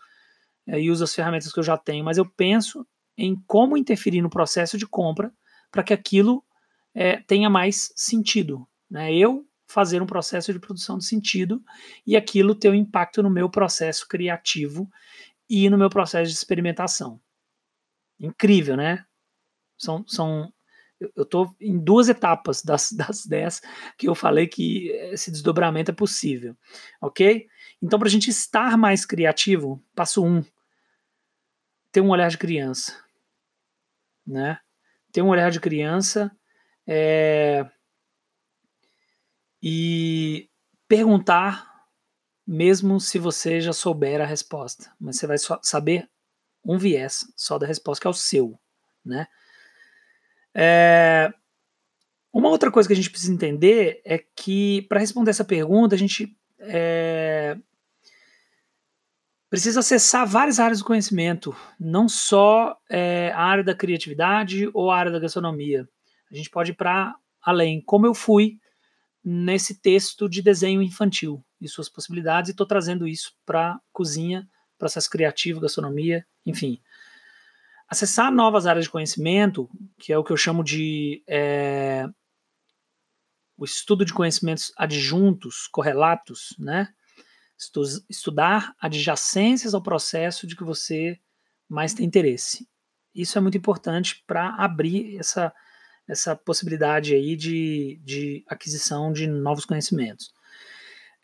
é, 0.67 0.81
e 0.81 0.91
uso 0.91 1.05
as 1.05 1.15
ferramentas 1.15 1.53
que 1.53 1.59
eu 1.59 1.63
já 1.63 1.77
tenho, 1.77 2.05
mas 2.05 2.19
eu 2.19 2.25
penso 2.25 2.87
em 3.17 3.37
como 3.47 3.77
interferir 3.77 4.23
no 4.23 4.31
processo 4.31 4.79
de 4.79 4.87
compra 4.87 5.33
para 5.71 5.83
que 5.83 5.93
aquilo 5.93 6.43
é, 6.95 7.19
tenha 7.19 7.51
mais 7.51 7.93
sentido. 7.95 8.67
Né? 8.91 9.15
Eu 9.15 9.47
fazer 9.67 10.03
um 10.03 10.07
processo 10.07 10.53
de 10.53 10.59
produção 10.59 10.99
de 10.99 11.05
sentido 11.05 11.63
e 12.07 12.17
aquilo 12.17 12.55
ter 12.55 12.71
um 12.71 12.75
impacto 12.75 13.23
no 13.23 13.31
meu 13.31 13.49
processo 13.49 14.09
criativo 14.09 14.91
e 15.49 15.69
no 15.69 15.79
meu 15.79 15.91
processo 15.91 16.31
de 16.31 16.37
experimentação 16.37 17.21
incrível, 18.23 18.77
né? 18.77 19.05
São, 19.77 20.07
são 20.07 20.53
eu 21.17 21.25
estou 21.25 21.55
em 21.61 21.79
duas 21.79 22.09
etapas 22.09 22.63
das, 22.65 22.93
das 22.93 23.27
dez 23.27 23.61
que 23.99 24.09
eu 24.09 24.15
falei 24.15 24.47
que 24.47 24.89
esse 25.13 25.31
desdobramento 25.31 25.91
é 25.91 25.95
possível, 25.95 26.57
ok? 27.01 27.47
Então, 27.83 27.99
para 27.99 28.09
a 28.09 28.11
gente 28.11 28.31
estar 28.31 28.79
mais 28.79 29.05
criativo, 29.05 29.83
passo 29.95 30.25
um, 30.25 30.45
ter 31.91 32.01
um 32.01 32.11
olhar 32.11 32.31
de 32.31 32.39
criança, 32.39 32.97
né? 34.27 34.59
Ter 35.13 35.21
um 35.21 35.29
olhar 35.29 35.51
de 35.51 35.61
criança 35.61 36.35
é, 36.87 37.69
e 39.61 40.49
perguntar, 40.89 41.71
mesmo 42.47 43.01
se 43.01 43.19
você 43.19 43.61
já 43.61 43.73
souber 43.73 44.21
a 44.21 44.27
resposta, 44.27 44.95
mas 44.99 45.17
você 45.17 45.27
vai 45.27 45.37
saber 45.63 46.09
um 46.65 46.79
viés 46.79 47.25
só 47.37 47.59
da 47.59 47.67
resposta, 47.67 48.03
que 48.03 48.07
é 48.07 48.11
o 48.11 48.15
seu, 48.15 48.59
né? 49.05 49.27
É, 50.55 51.33
uma 52.33 52.49
outra 52.49 52.71
coisa 52.71 52.89
que 52.89 52.93
a 52.93 52.97
gente 52.97 53.11
precisa 53.11 53.33
entender 53.33 54.01
é 54.05 54.19
que, 54.19 54.83
para 54.83 55.01
responder 55.01 55.31
essa 55.31 55.45
pergunta, 55.45 55.95
a 55.95 55.99
gente 55.99 56.37
é, 56.61 57.57
precisa 59.51 59.81
acessar 59.81 60.27
várias 60.27 60.59
áreas 60.59 60.79
do 60.79 60.85
conhecimento, 60.85 61.55
não 61.79 62.09
só 62.09 62.77
é, 62.89 63.33
a 63.35 63.43
área 63.43 63.65
da 63.65 63.75
criatividade 63.75 64.71
ou 64.73 64.91
a 64.91 64.97
área 64.97 65.13
da 65.13 65.19
gastronomia. 65.19 65.87
A 66.31 66.35
gente 66.35 66.49
pode 66.49 66.71
ir 66.71 66.75
para 66.75 67.15
além, 67.43 67.83
como 67.83 68.07
eu 68.07 68.15
fui 68.15 68.59
nesse 69.23 69.81
texto 69.81 70.29
de 70.29 70.41
desenho 70.41 70.81
infantil 70.83 71.45
e 71.61 71.69
suas 71.69 71.89
possibilidades, 71.89 72.49
e 72.49 72.53
estou 72.53 72.67
trazendo 72.67 73.07
isso 73.07 73.33
para 73.45 73.79
cozinha 73.93 74.49
processo 74.83 75.09
criativo, 75.09 75.61
gastronomia, 75.61 76.27
enfim. 76.45 76.83
Acessar 77.89 78.33
novas 78.33 78.67
áreas 78.67 78.87
de 78.87 78.91
conhecimento, 78.91 79.71
que 79.97 80.13
é 80.13 80.19
o 80.19 80.25
que 80.25 80.33
eu 80.33 80.37
chamo 80.37 80.65
de 80.65 81.23
é, 81.29 82.09
o 83.57 83.65
estudo 83.65 84.05
de 84.05 84.13
conhecimentos 84.13 84.73
adjuntos, 84.77 85.69
correlatos, 85.69 86.57
né? 86.59 86.89
Estudar 88.11 88.75
adjacências 88.81 89.73
ao 89.73 89.81
processo 89.81 90.49
de 90.49 90.57
que 90.57 90.65
você 90.65 91.17
mais 91.69 91.95
tem 91.95 92.05
interesse. 92.05 92.69
Isso 93.15 93.39
é 93.39 93.41
muito 93.41 93.57
importante 93.57 94.25
para 94.27 94.49
abrir 94.57 95.17
essa, 95.17 95.55
essa 96.09 96.35
possibilidade 96.35 97.15
aí 97.15 97.37
de, 97.37 98.01
de 98.03 98.45
aquisição 98.49 99.13
de 99.13 99.29
novos 99.29 99.65
conhecimentos. 99.65 100.35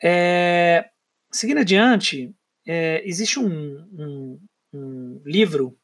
É, 0.00 0.88
seguindo 1.32 1.58
adiante, 1.58 2.32
é, 2.70 3.02
existe 3.08 3.40
um, 3.40 3.48
um, 3.98 4.40
um, 4.74 5.22
livro 5.24 5.74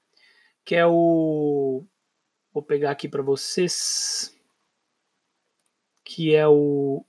que 0.67 0.75
é 0.75 0.87
o. 0.87 1.83
Vou 2.53 2.62
pegar 2.62 2.91
aqui 2.91 3.09
para 3.09 3.23
vocês. 3.23 4.37
Que 6.05 6.35
é 6.35 6.47
o 6.47 7.03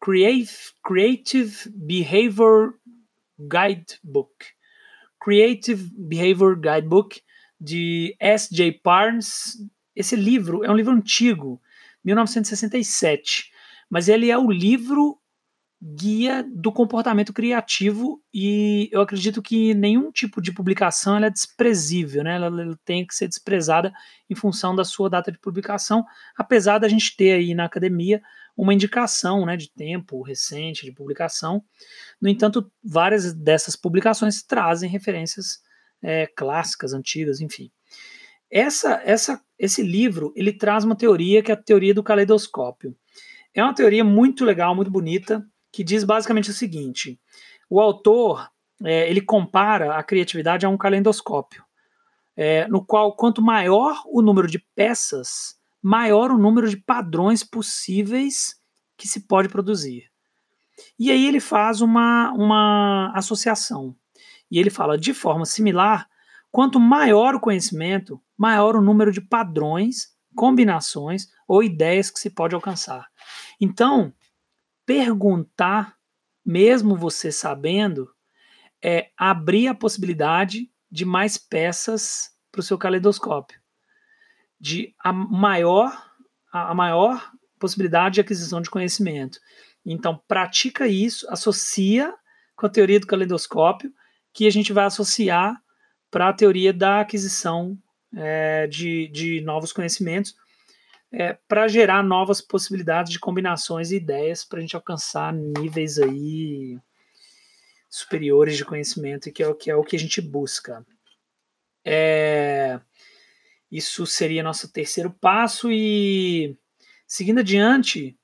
Creative, 0.00 0.52
Creative 0.84 1.68
Behavior 1.70 2.78
Guidebook. 3.36 4.32
Creative 5.20 5.90
Behavior 5.98 6.54
Guidebook 6.54 7.20
de 7.60 8.14
S.J. 8.20 8.78
Parnes. 8.80 9.58
Esse 9.94 10.14
livro 10.14 10.62
é 10.62 10.70
um 10.70 10.76
livro 10.76 10.92
antigo, 10.92 11.60
1967, 12.04 13.50
mas 13.90 14.08
ele 14.08 14.30
é 14.30 14.38
o 14.38 14.52
livro 14.52 15.18
guia 15.80 16.42
do 16.42 16.72
comportamento 16.72 17.32
criativo 17.32 18.22
e 18.32 18.88
eu 18.90 19.00
acredito 19.02 19.42
que 19.42 19.74
nenhum 19.74 20.10
tipo 20.10 20.40
de 20.40 20.52
publicação 20.52 21.22
é 21.22 21.30
desprezível, 21.30 22.24
né? 22.24 22.36
Ela, 22.36 22.46
ela, 22.46 22.78
tem 22.84 23.06
que 23.06 23.14
ser 23.14 23.28
desprezada 23.28 23.92
em 24.28 24.34
função 24.34 24.74
da 24.74 24.84
sua 24.84 25.10
data 25.10 25.30
de 25.30 25.38
publicação, 25.38 26.04
apesar 26.36 26.78
da 26.78 26.88
gente 26.88 27.14
ter 27.16 27.32
aí 27.32 27.54
na 27.54 27.66
academia 27.66 28.22
uma 28.56 28.72
indicação 28.72 29.44
né, 29.44 29.54
de 29.54 29.70
tempo 29.70 30.22
recente 30.22 30.86
de 30.86 30.92
publicação. 30.92 31.62
No 32.18 32.28
entanto, 32.28 32.72
várias 32.82 33.34
dessas 33.34 33.76
publicações 33.76 34.42
trazem 34.42 34.88
referências 34.88 35.60
é, 36.02 36.26
clássicas, 36.26 36.94
antigas, 36.94 37.40
enfim. 37.42 37.70
Essa, 38.50 39.02
essa, 39.04 39.42
esse 39.58 39.82
livro 39.82 40.32
ele 40.34 40.52
traz 40.52 40.84
uma 40.84 40.96
teoria 40.96 41.42
que 41.42 41.50
é 41.50 41.54
a 41.54 41.62
teoria 41.62 41.92
do 41.92 42.02
caleidoscópio. 42.02 42.96
É 43.52 43.62
uma 43.62 43.74
teoria 43.74 44.04
muito 44.04 44.44
legal, 44.44 44.74
muito 44.74 44.90
bonita, 44.90 45.46
que 45.76 45.84
diz 45.84 46.04
basicamente 46.04 46.48
o 46.48 46.54
seguinte: 46.54 47.20
o 47.68 47.78
autor 47.78 48.50
é, 48.82 49.10
ele 49.10 49.20
compara 49.20 49.94
a 49.94 50.02
criatividade 50.02 50.64
a 50.64 50.70
um 50.70 50.78
calendoscópio, 50.78 51.62
é, 52.34 52.66
no 52.66 52.82
qual 52.82 53.14
quanto 53.14 53.42
maior 53.42 54.02
o 54.06 54.22
número 54.22 54.48
de 54.48 54.58
peças, 54.74 55.54
maior 55.82 56.30
o 56.30 56.38
número 56.38 56.66
de 56.66 56.78
padrões 56.78 57.44
possíveis 57.44 58.56
que 58.96 59.06
se 59.06 59.26
pode 59.26 59.50
produzir. 59.50 60.10
E 60.98 61.10
aí 61.10 61.26
ele 61.26 61.40
faz 61.40 61.82
uma, 61.82 62.32
uma 62.32 63.12
associação. 63.14 63.94
E 64.50 64.58
ele 64.58 64.70
fala, 64.70 64.96
de 64.96 65.12
forma 65.12 65.44
similar, 65.44 66.08
quanto 66.50 66.80
maior 66.80 67.34
o 67.34 67.40
conhecimento, 67.40 68.18
maior 68.34 68.76
o 68.76 68.80
número 68.80 69.12
de 69.12 69.20
padrões, 69.20 70.16
combinações 70.34 71.26
ou 71.46 71.62
ideias 71.62 72.10
que 72.10 72.18
se 72.18 72.30
pode 72.30 72.54
alcançar. 72.54 73.08
Então, 73.60 74.14
perguntar, 74.86 75.96
mesmo 76.44 76.96
você 76.96 77.32
sabendo, 77.32 78.08
é 78.82 79.10
abrir 79.16 79.66
a 79.66 79.74
possibilidade 79.74 80.70
de 80.90 81.04
mais 81.04 81.36
peças 81.36 82.30
para 82.52 82.60
o 82.60 82.62
seu 82.62 82.78
caleidoscópio, 82.78 83.60
de 84.58 84.94
a 84.98 85.12
maior, 85.12 86.10
a 86.52 86.72
maior 86.72 87.32
possibilidade 87.58 88.14
de 88.14 88.20
aquisição 88.20 88.62
de 88.62 88.70
conhecimento. 88.70 89.40
Então, 89.84 90.22
pratica 90.28 90.86
isso, 90.86 91.28
associa 91.30 92.14
com 92.54 92.66
a 92.66 92.70
teoria 92.70 93.00
do 93.00 93.06
caleidoscópio, 93.06 93.92
que 94.32 94.46
a 94.46 94.50
gente 94.50 94.72
vai 94.72 94.84
associar 94.84 95.60
para 96.10 96.28
a 96.28 96.32
teoria 96.32 96.72
da 96.72 97.00
aquisição 97.00 97.76
é, 98.14 98.66
de, 98.66 99.08
de 99.08 99.40
novos 99.42 99.72
conhecimentos, 99.72 100.34
é, 101.18 101.32
para 101.48 101.66
gerar 101.66 102.02
novas 102.02 102.42
possibilidades 102.42 103.10
de 103.10 103.18
combinações 103.18 103.90
e 103.90 103.96
ideias 103.96 104.44
para 104.44 104.58
a 104.58 104.60
gente 104.60 104.76
alcançar 104.76 105.32
níveis 105.32 105.98
aí 105.98 106.78
superiores 107.88 108.54
de 108.54 108.66
conhecimento, 108.66 109.32
que 109.32 109.42
é 109.42 109.48
o 109.48 109.54
que, 109.54 109.70
é 109.70 109.74
o 109.74 109.82
que 109.82 109.96
a 109.96 109.98
gente 109.98 110.20
busca. 110.20 110.84
É, 111.82 112.78
isso 113.72 114.04
seria 114.04 114.42
nosso 114.42 114.70
terceiro 114.70 115.10
passo, 115.10 115.72
e 115.72 116.54
seguindo 117.06 117.40
adiante, 117.40 118.14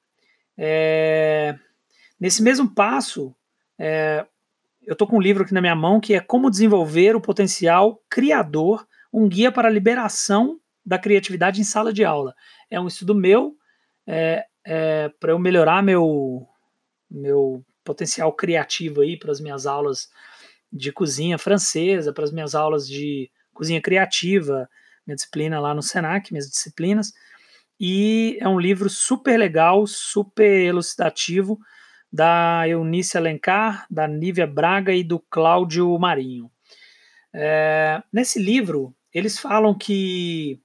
é, 0.59 1.59
nesse 2.21 2.43
mesmo 2.43 2.75
passo, 2.75 3.35
é, 3.79 4.27
eu 4.83 4.93
estou 4.93 5.09
com 5.09 5.17
um 5.17 5.23
livro 5.23 5.45
aqui 5.45 5.55
na 5.55 5.63
minha 5.63 5.75
mão 5.75 5.99
que 5.99 6.13
é 6.13 6.21
Como 6.21 6.51
Desenvolver 6.51 7.17
o 7.17 7.23
Potencial 7.23 8.03
Criador, 8.11 8.87
um 9.11 9.27
guia 9.27 9.51
para 9.51 9.69
a 9.69 9.73
liberação 9.73 10.61
da 10.85 10.99
criatividade 10.99 11.61
em 11.61 11.65
sala 11.65 11.93
de 11.93 12.05
aula. 12.05 12.35
É 12.71 12.81
um 12.81 12.87
estudo 12.87 13.15
meu 13.15 13.57
é, 14.07 14.45
é, 14.65 15.09
para 15.21 15.33
eu 15.33 15.39
melhorar 15.39 15.83
meu, 15.83 16.47
meu 17.11 17.65
potencial 17.85 18.33
criativo 18.33 19.01
aí 19.01 19.19
para 19.19 19.31
as 19.31 19.41
minhas 19.41 19.67
aulas 19.67 20.09
de 20.73 20.91
cozinha 20.93 21.39
francesa, 21.39 22.13
para 22.13 22.25
as 22.25 22.33
minhas 22.33 22.55
aulas 22.55 22.89
de 22.89 23.31
cozinha 23.53 23.81
criativa, 23.81 24.69
minha 25.07 25.17
disciplina 25.17 25.61
lá 25.61 25.75
no 25.75 25.83
Senac, 25.83 26.33
minhas 26.33 26.49
disciplinas. 26.49 27.13
E 27.79 28.39
é 28.41 28.49
um 28.49 28.61
livro 28.61 28.89
super 28.89 29.37
legal, 29.37 29.87
super 29.87 30.65
elucidativo, 30.65 31.59
da 32.13 32.69
Eunice 32.69 33.17
Alencar, 33.17 33.87
da 33.91 34.07
Nívia 34.07 34.47
Braga 34.47 34.93
e 34.93 35.03
do 35.03 35.19
Cláudio 35.19 35.99
Marinho. 35.99 36.51
É, 37.35 38.03
nesse 38.13 38.39
livro, 38.39 38.95
eles 39.15 39.39
falam 39.39 39.77
que 39.77 40.61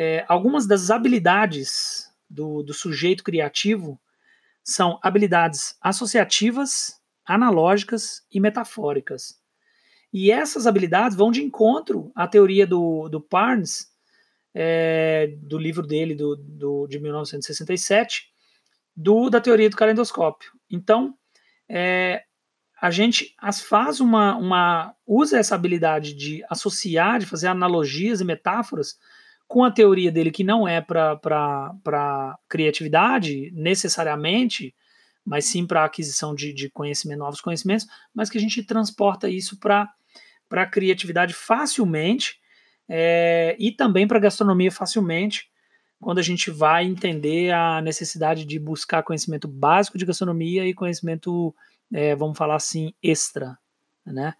é, 0.00 0.24
algumas 0.28 0.64
das 0.64 0.92
habilidades 0.92 2.08
do, 2.30 2.62
do 2.62 2.72
sujeito 2.72 3.24
criativo 3.24 4.00
são 4.62 4.96
habilidades 5.02 5.76
associativas, 5.80 7.00
analógicas 7.26 8.22
e 8.32 8.38
metafóricas. 8.38 9.40
E 10.12 10.30
essas 10.30 10.68
habilidades 10.68 11.16
vão 11.16 11.32
de 11.32 11.42
encontro 11.42 12.12
à 12.14 12.28
teoria 12.28 12.64
do, 12.64 13.08
do 13.08 13.20
Parnes, 13.20 13.88
é, 14.54 15.34
do 15.42 15.58
livro 15.58 15.84
dele 15.84 16.14
do, 16.14 16.36
do, 16.36 16.86
de 16.86 17.00
1967, 17.00 18.28
do, 18.94 19.28
da 19.28 19.40
teoria 19.40 19.68
do 19.68 19.76
calendoscópio. 19.76 20.52
Então, 20.70 21.12
é, 21.68 22.22
a 22.80 22.92
gente 22.92 23.34
as 23.36 23.60
faz 23.60 23.98
uma, 23.98 24.36
uma 24.36 24.94
usa 25.04 25.40
essa 25.40 25.56
habilidade 25.56 26.14
de 26.14 26.44
associar, 26.48 27.18
de 27.18 27.26
fazer 27.26 27.48
analogias 27.48 28.20
e 28.20 28.24
metáforas 28.24 28.96
com 29.48 29.64
a 29.64 29.70
teoria 29.70 30.12
dele 30.12 30.30
que 30.30 30.44
não 30.44 30.68
é 30.68 30.80
para 30.80 32.38
criatividade 32.46 33.50
necessariamente, 33.54 34.74
mas 35.24 35.46
sim 35.46 35.66
para 35.66 35.84
aquisição 35.84 36.34
de, 36.34 36.52
de 36.52 36.68
conhecimento, 36.68 37.20
novos 37.20 37.40
conhecimentos, 37.40 37.86
mas 38.14 38.28
que 38.28 38.36
a 38.36 38.40
gente 38.40 38.62
transporta 38.62 39.28
isso 39.28 39.58
para 39.58 39.90
a 40.52 40.66
criatividade 40.66 41.32
facilmente 41.32 42.38
é, 42.86 43.56
e 43.58 43.72
também 43.72 44.06
para 44.06 44.18
gastronomia 44.18 44.70
facilmente, 44.70 45.50
quando 46.00 46.18
a 46.18 46.22
gente 46.22 46.50
vai 46.50 46.84
entender 46.84 47.50
a 47.52 47.80
necessidade 47.80 48.44
de 48.44 48.58
buscar 48.58 49.02
conhecimento 49.02 49.48
básico 49.48 49.98
de 49.98 50.06
gastronomia 50.06 50.66
e 50.66 50.74
conhecimento, 50.74 51.54
é, 51.92 52.14
vamos 52.14 52.36
falar 52.36 52.56
assim, 52.56 52.92
extra, 53.02 53.58
né? 54.06 54.34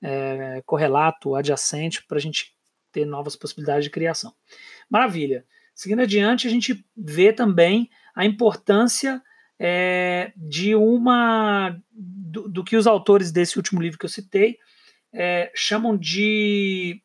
É, 0.00 0.62
correlato, 0.64 1.34
adjacente, 1.34 2.04
para 2.06 2.18
a 2.18 2.20
gente 2.20 2.57
ter 2.92 3.04
novas 3.04 3.36
possibilidades 3.36 3.84
de 3.84 3.90
criação. 3.90 4.32
Maravilha. 4.88 5.44
Seguindo 5.74 6.02
adiante, 6.02 6.46
a 6.46 6.50
gente 6.50 6.84
vê 6.96 7.32
também 7.32 7.88
a 8.14 8.24
importância 8.24 9.22
é, 9.58 10.32
de 10.36 10.74
uma 10.74 11.80
do, 11.90 12.48
do, 12.48 12.64
que 12.64 12.76
os 12.76 12.86
autores 12.86 13.32
desse 13.32 13.56
último 13.56 13.80
livro 13.80 13.98
que 13.98 14.04
eu 14.04 14.10
citei 14.10 14.56
é, 15.12 15.50
chamam 15.54 15.96
de 15.96 17.02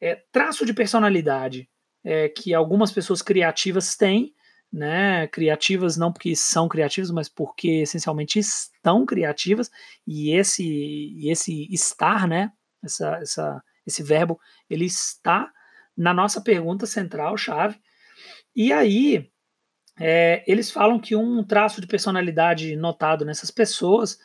é, 0.00 0.16
traço 0.30 0.66
de 0.66 0.74
personalidade 0.74 1.68
é, 2.04 2.28
que 2.28 2.52
algumas 2.52 2.92
pessoas 2.92 3.22
criativas 3.22 3.96
têm, 3.96 4.34
né? 4.70 5.26
Criativas 5.28 5.96
não 5.96 6.12
porque 6.12 6.36
são 6.36 6.68
criativas, 6.68 7.10
mas 7.10 7.28
porque 7.28 7.82
essencialmente 7.82 8.38
estão 8.38 9.06
criativas 9.06 9.70
e 10.06 10.36
esse 10.36 10.64
e 10.64 11.30
esse 11.30 11.72
estar, 11.72 12.28
né? 12.28 12.52
Essa, 12.82 13.16
essa, 13.16 13.62
esse 13.86 14.02
verbo 14.02 14.38
ele 14.68 14.84
está 14.84 15.52
na 15.96 16.12
nossa 16.12 16.40
pergunta 16.40 16.86
central 16.86 17.36
chave. 17.36 17.78
E 18.54 18.72
aí 18.72 19.30
é, 19.98 20.44
eles 20.46 20.70
falam 20.70 20.98
que 20.98 21.14
um 21.14 21.44
traço 21.44 21.80
de 21.80 21.86
personalidade 21.86 22.74
notado 22.76 23.24
nessas 23.24 23.50
pessoas 23.50 24.18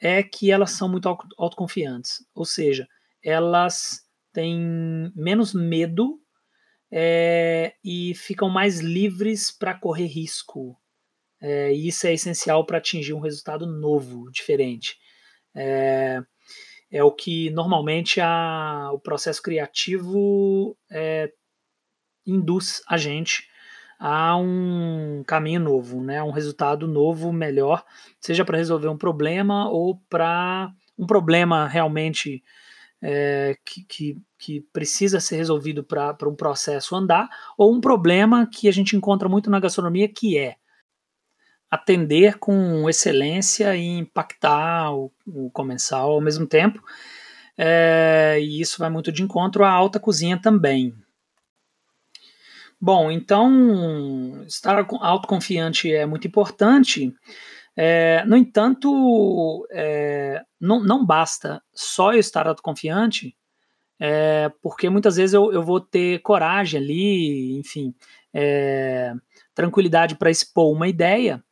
é 0.00 0.22
que 0.22 0.50
elas 0.50 0.72
são 0.72 0.88
muito 0.88 1.08
autoconfiantes, 1.36 2.24
ou 2.34 2.44
seja, 2.44 2.86
elas 3.22 4.06
têm 4.32 5.12
menos 5.16 5.52
medo 5.52 6.20
é, 6.90 7.74
e 7.82 8.14
ficam 8.14 8.48
mais 8.48 8.80
livres 8.80 9.50
para 9.50 9.74
correr 9.74 10.06
risco. 10.06 10.78
É, 11.40 11.72
e 11.72 11.88
isso 11.88 12.06
é 12.06 12.12
essencial 12.12 12.64
para 12.64 12.78
atingir 12.78 13.14
um 13.14 13.20
resultado 13.20 13.66
novo, 13.66 14.30
diferente. 14.30 14.96
É, 15.54 16.22
é 16.90 17.02
o 17.02 17.12
que 17.12 17.50
normalmente 17.50 18.20
a, 18.20 18.90
o 18.92 18.98
processo 18.98 19.42
criativo 19.42 20.76
é, 20.90 21.30
induz 22.26 22.82
a 22.88 22.96
gente 22.96 23.48
a 23.98 24.36
um 24.36 25.24
caminho 25.26 25.60
novo, 25.60 26.02
né, 26.02 26.22
um 26.22 26.30
resultado 26.30 26.86
novo, 26.86 27.32
melhor, 27.32 27.84
seja 28.20 28.44
para 28.44 28.56
resolver 28.56 28.88
um 28.88 28.96
problema 28.96 29.68
ou 29.68 30.00
para 30.08 30.72
um 30.96 31.04
problema 31.04 31.66
realmente 31.66 32.42
é, 33.02 33.56
que, 33.64 33.84
que, 33.84 34.16
que, 34.38 34.60
precisa 34.72 35.20
ser 35.20 35.36
resolvido 35.36 35.82
para 35.84 36.28
um 36.28 36.34
processo 36.34 36.94
andar, 36.94 37.28
ou 37.56 37.74
um 37.74 37.80
problema 37.80 38.46
que 38.46 38.68
a 38.68 38.72
gente 38.72 38.96
encontra 38.96 39.28
muito 39.28 39.50
na 39.50 39.60
gastronomia, 39.60 40.08
que 40.08 40.38
é 40.38 40.56
atender 41.70 42.38
com 42.38 42.88
excelência 42.88 43.76
e 43.76 43.86
impactar 43.86 44.92
o, 44.94 45.12
o 45.26 45.50
comensal 45.50 46.12
ao 46.12 46.20
mesmo 46.20 46.46
tempo. 46.46 46.82
É, 47.56 48.38
e 48.40 48.60
isso 48.60 48.78
vai 48.78 48.88
muito 48.88 49.10
de 49.10 49.22
encontro 49.22 49.64
à 49.64 49.70
alta 49.70 49.98
cozinha 49.98 50.40
também. 50.40 50.94
Bom, 52.80 53.10
então 53.10 54.44
estar 54.46 54.86
autoconfiante 55.00 55.92
é 55.92 56.06
muito 56.06 56.28
importante. 56.28 57.12
É, 57.76 58.24
no 58.24 58.36
entanto, 58.36 59.66
é, 59.70 60.42
não, 60.60 60.82
não 60.82 61.04
basta 61.04 61.62
só 61.72 62.12
eu 62.12 62.20
estar 62.20 62.46
autoconfiante, 62.46 63.36
é, 64.00 64.50
porque 64.62 64.88
muitas 64.88 65.16
vezes 65.16 65.34
eu, 65.34 65.52
eu 65.52 65.62
vou 65.62 65.80
ter 65.80 66.20
coragem 66.20 66.80
ali, 66.80 67.58
enfim, 67.58 67.94
é, 68.32 69.12
tranquilidade 69.54 70.16
para 70.16 70.30
expor 70.30 70.72
uma 70.72 70.88
ideia, 70.88 71.42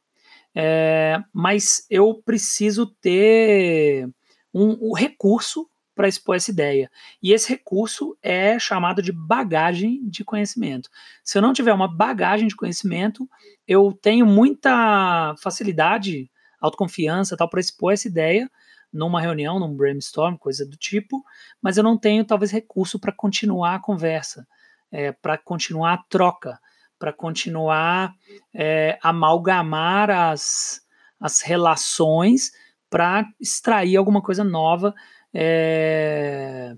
é, 0.58 1.22
mas 1.34 1.84
eu 1.90 2.14
preciso 2.24 2.86
ter 2.86 4.08
um, 4.54 4.88
um 4.88 4.94
recurso 4.94 5.68
para 5.94 6.08
expor 6.08 6.36
essa 6.36 6.50
ideia. 6.50 6.90
E 7.22 7.32
esse 7.32 7.48
recurso 7.48 8.16
é 8.22 8.58
chamado 8.58 9.02
de 9.02 9.12
bagagem 9.12 10.00
de 10.08 10.24
conhecimento. 10.24 10.88
Se 11.22 11.36
eu 11.36 11.42
não 11.42 11.52
tiver 11.52 11.74
uma 11.74 11.88
bagagem 11.88 12.48
de 12.48 12.56
conhecimento, 12.56 13.28
eu 13.68 13.92
tenho 13.92 14.24
muita 14.24 15.34
facilidade, 15.42 16.30
autoconfiança, 16.58 17.36
tal, 17.36 17.50
para 17.50 17.60
expor 17.60 17.92
essa 17.92 18.08
ideia 18.08 18.50
numa 18.90 19.20
reunião, 19.20 19.60
num 19.60 19.74
brainstorm, 19.74 20.36
coisa 20.36 20.64
do 20.64 20.76
tipo, 20.76 21.22
mas 21.60 21.76
eu 21.76 21.82
não 21.82 21.98
tenho 21.98 22.24
talvez 22.24 22.50
recurso 22.50 22.98
para 22.98 23.12
continuar 23.12 23.74
a 23.74 23.80
conversa, 23.80 24.46
é, 24.90 25.12
para 25.12 25.36
continuar 25.36 25.92
a 25.92 26.02
troca, 26.08 26.58
para 26.98 27.12
continuar 27.12 28.14
é, 28.54 28.98
amalgamar 29.02 30.10
as, 30.10 30.80
as 31.20 31.40
relações 31.40 32.52
para 32.88 33.26
extrair 33.40 33.96
alguma 33.96 34.22
coisa 34.22 34.42
nova 34.42 34.94
é, 35.38 36.74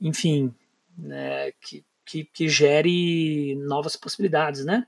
enfim, 0.00 0.54
é, 1.10 1.52
que, 1.60 1.84
que, 2.06 2.24
que, 2.24 2.48
gere 2.48 3.54
novas 3.56 3.96
possibilidades, 3.96 4.64
né? 4.64 4.86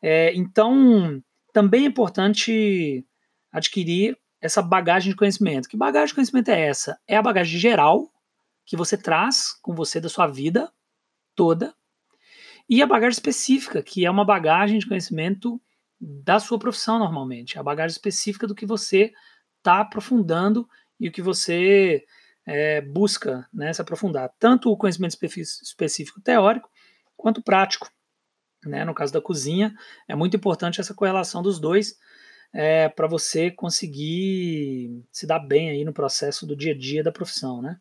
É, 0.00 0.32
então, 0.34 1.22
também 1.52 1.84
é 1.84 1.88
importante 1.88 3.04
adquirir 3.50 4.16
essa 4.40 4.62
bagagem 4.62 5.10
de 5.10 5.16
conhecimento. 5.16 5.68
Que 5.68 5.76
bagagem 5.76 6.08
de 6.08 6.14
conhecimento 6.14 6.48
é 6.50 6.60
essa? 6.68 6.98
É 7.08 7.16
a 7.16 7.22
bagagem 7.22 7.58
geral 7.58 8.08
que 8.64 8.76
você 8.76 8.96
traz 8.96 9.52
com 9.60 9.74
você 9.74 10.00
da 10.00 10.08
sua 10.08 10.26
vida 10.26 10.72
toda 11.34 11.74
e 12.68 12.82
a 12.82 12.86
bagagem 12.86 13.12
específica, 13.12 13.82
que 13.82 14.04
é 14.04 14.10
uma 14.10 14.24
bagagem 14.24 14.78
de 14.78 14.86
conhecimento 14.86 15.60
da 16.00 16.40
sua 16.40 16.58
profissão 16.58 16.98
normalmente, 16.98 17.58
a 17.58 17.62
bagagem 17.62 17.92
específica 17.92 18.46
do 18.46 18.54
que 18.54 18.66
você 18.66 19.12
está 19.58 19.80
aprofundando 19.80 20.68
e 20.98 21.08
o 21.08 21.12
que 21.12 21.22
você 21.22 22.04
é, 22.46 22.80
busca 22.80 23.48
né, 23.52 23.72
se 23.72 23.80
aprofundar, 23.80 24.32
tanto 24.38 24.70
o 24.70 24.76
conhecimento 24.76 25.16
específico 25.24 26.20
teórico 26.20 26.68
quanto 27.16 27.42
prático. 27.42 27.88
Né? 28.64 28.84
No 28.84 28.94
caso 28.94 29.12
da 29.12 29.20
cozinha, 29.20 29.74
é 30.08 30.14
muito 30.14 30.36
importante 30.36 30.80
essa 30.80 30.94
correlação 30.94 31.42
dos 31.42 31.60
dois, 31.60 31.96
é, 32.52 32.88
para 32.88 33.06
você 33.06 33.50
conseguir 33.50 35.04
se 35.10 35.26
dar 35.26 35.38
bem 35.38 35.70
aí 35.70 35.84
no 35.84 35.92
processo 35.92 36.46
do 36.46 36.54
dia 36.54 36.72
a 36.72 36.78
dia 36.78 37.02
da 37.02 37.10
profissão, 37.10 37.62
né? 37.62 37.78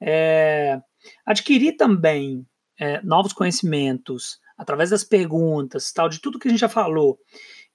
É, 0.00 0.78
adquirir 1.24 1.76
também 1.76 2.46
é, 2.78 3.00
novos 3.02 3.32
conhecimentos 3.32 4.38
através 4.56 4.90
das 4.90 5.04
perguntas, 5.04 5.92
tal, 5.92 6.08
de 6.08 6.20
tudo 6.20 6.38
que 6.38 6.48
a 6.48 6.50
gente 6.50 6.60
já 6.60 6.68
falou, 6.68 7.18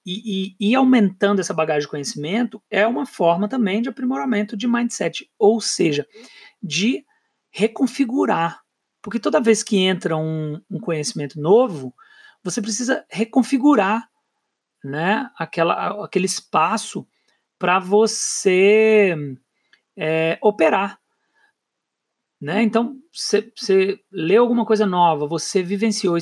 e, 0.04 0.54
e, 0.58 0.70
e, 0.70 0.74
aumentando 0.74 1.40
essa 1.40 1.52
bagagem 1.52 1.82
de 1.82 1.88
conhecimento 1.88 2.62
é 2.70 2.86
uma 2.86 3.04
forma 3.04 3.48
também 3.48 3.82
de 3.82 3.90
aprimoramento 3.90 4.56
de 4.56 4.66
mindset, 4.66 5.30
ou 5.38 5.60
seja, 5.60 6.06
de 6.62 7.04
reconfigurar. 7.50 8.60
Porque 9.02 9.18
toda 9.18 9.40
vez 9.40 9.62
que 9.62 9.76
entra 9.76 10.16
um, 10.16 10.60
um 10.70 10.80
conhecimento 10.80 11.40
novo, 11.40 11.94
você 12.42 12.62
precisa 12.62 13.04
reconfigurar 13.10 14.08
né, 14.82 15.30
aquela, 15.38 16.04
aquele 16.04 16.26
espaço 16.26 17.06
para 17.58 17.78
você 17.78 19.14
é, 19.96 20.38
operar. 20.42 20.98
Né? 22.40 22.62
Então, 22.62 22.96
você 23.12 24.00
leu 24.10 24.42
alguma 24.42 24.64
coisa 24.64 24.86
nova, 24.86 25.26
você 25.26 25.62
vivenciou, 25.62 26.16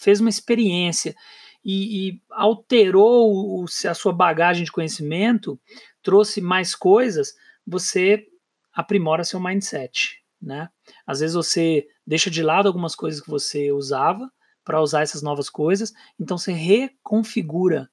fez 0.00 0.20
uma 0.20 0.30
experiência 0.30 1.14
e, 1.62 2.08
e 2.08 2.22
alterou 2.30 3.62
o, 3.62 3.66
a 3.88 3.94
sua 3.94 4.12
bagagem 4.12 4.64
de 4.64 4.72
conhecimento, 4.72 5.60
trouxe 6.02 6.40
mais 6.40 6.74
coisas, 6.74 7.34
você 7.66 8.26
aprimora 8.72 9.24
seu 9.24 9.38
mindset. 9.38 10.22
Né? 10.40 10.70
Às 11.06 11.20
vezes 11.20 11.34
você 11.34 11.86
deixa 12.06 12.30
de 12.30 12.42
lado 12.42 12.66
algumas 12.66 12.94
coisas 12.94 13.20
que 13.20 13.28
você 13.28 13.70
usava 13.70 14.30
para 14.64 14.80
usar 14.80 15.02
essas 15.02 15.20
novas 15.20 15.50
coisas, 15.50 15.92
então 16.18 16.38
você 16.38 16.52
reconfigura, 16.52 17.90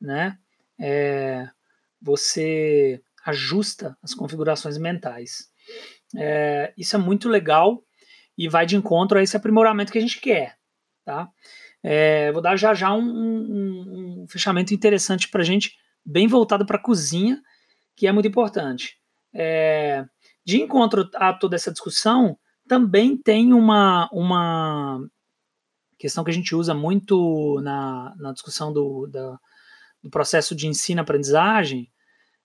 né? 0.00 0.38
É, 0.78 1.48
você 2.00 3.02
ajusta 3.24 3.96
as 4.02 4.14
configurações 4.14 4.78
mentais. 4.78 5.50
É, 6.14 6.72
isso 6.76 6.94
é 6.96 6.98
muito 6.98 7.28
legal 7.28 7.82
e 8.36 8.48
vai 8.48 8.66
de 8.66 8.76
encontro 8.76 9.18
a 9.18 9.22
esse 9.22 9.36
aprimoramento 9.36 9.90
que 9.90 9.98
a 9.98 10.00
gente 10.00 10.20
quer, 10.20 10.56
tá? 11.04 11.28
É, 11.82 12.30
vou 12.32 12.42
dar 12.42 12.56
já 12.56 12.74
já 12.74 12.92
um, 12.92 13.00
um, 13.00 14.22
um 14.22 14.26
fechamento 14.28 14.74
interessante 14.74 15.28
para 15.28 15.42
a 15.42 15.44
gente, 15.44 15.74
bem 16.04 16.26
voltado 16.26 16.66
para 16.66 16.76
a 16.76 16.82
cozinha, 16.82 17.40
que 17.96 18.06
é 18.06 18.12
muito 18.12 18.28
importante. 18.28 18.98
É, 19.34 20.04
de 20.44 20.60
encontro 20.60 21.08
a 21.14 21.32
toda 21.32 21.56
essa 21.56 21.72
discussão, 21.72 22.38
também 22.68 23.16
tem 23.16 23.52
uma, 23.52 24.08
uma 24.12 25.00
questão 25.98 26.24
que 26.24 26.30
a 26.30 26.34
gente 26.34 26.54
usa 26.54 26.74
muito 26.74 27.60
na, 27.62 28.14
na 28.18 28.32
discussão 28.32 28.72
do, 28.72 29.06
da, 29.06 29.38
do 30.02 30.10
processo 30.10 30.54
de 30.54 30.66
ensino-aprendizagem, 30.66 31.90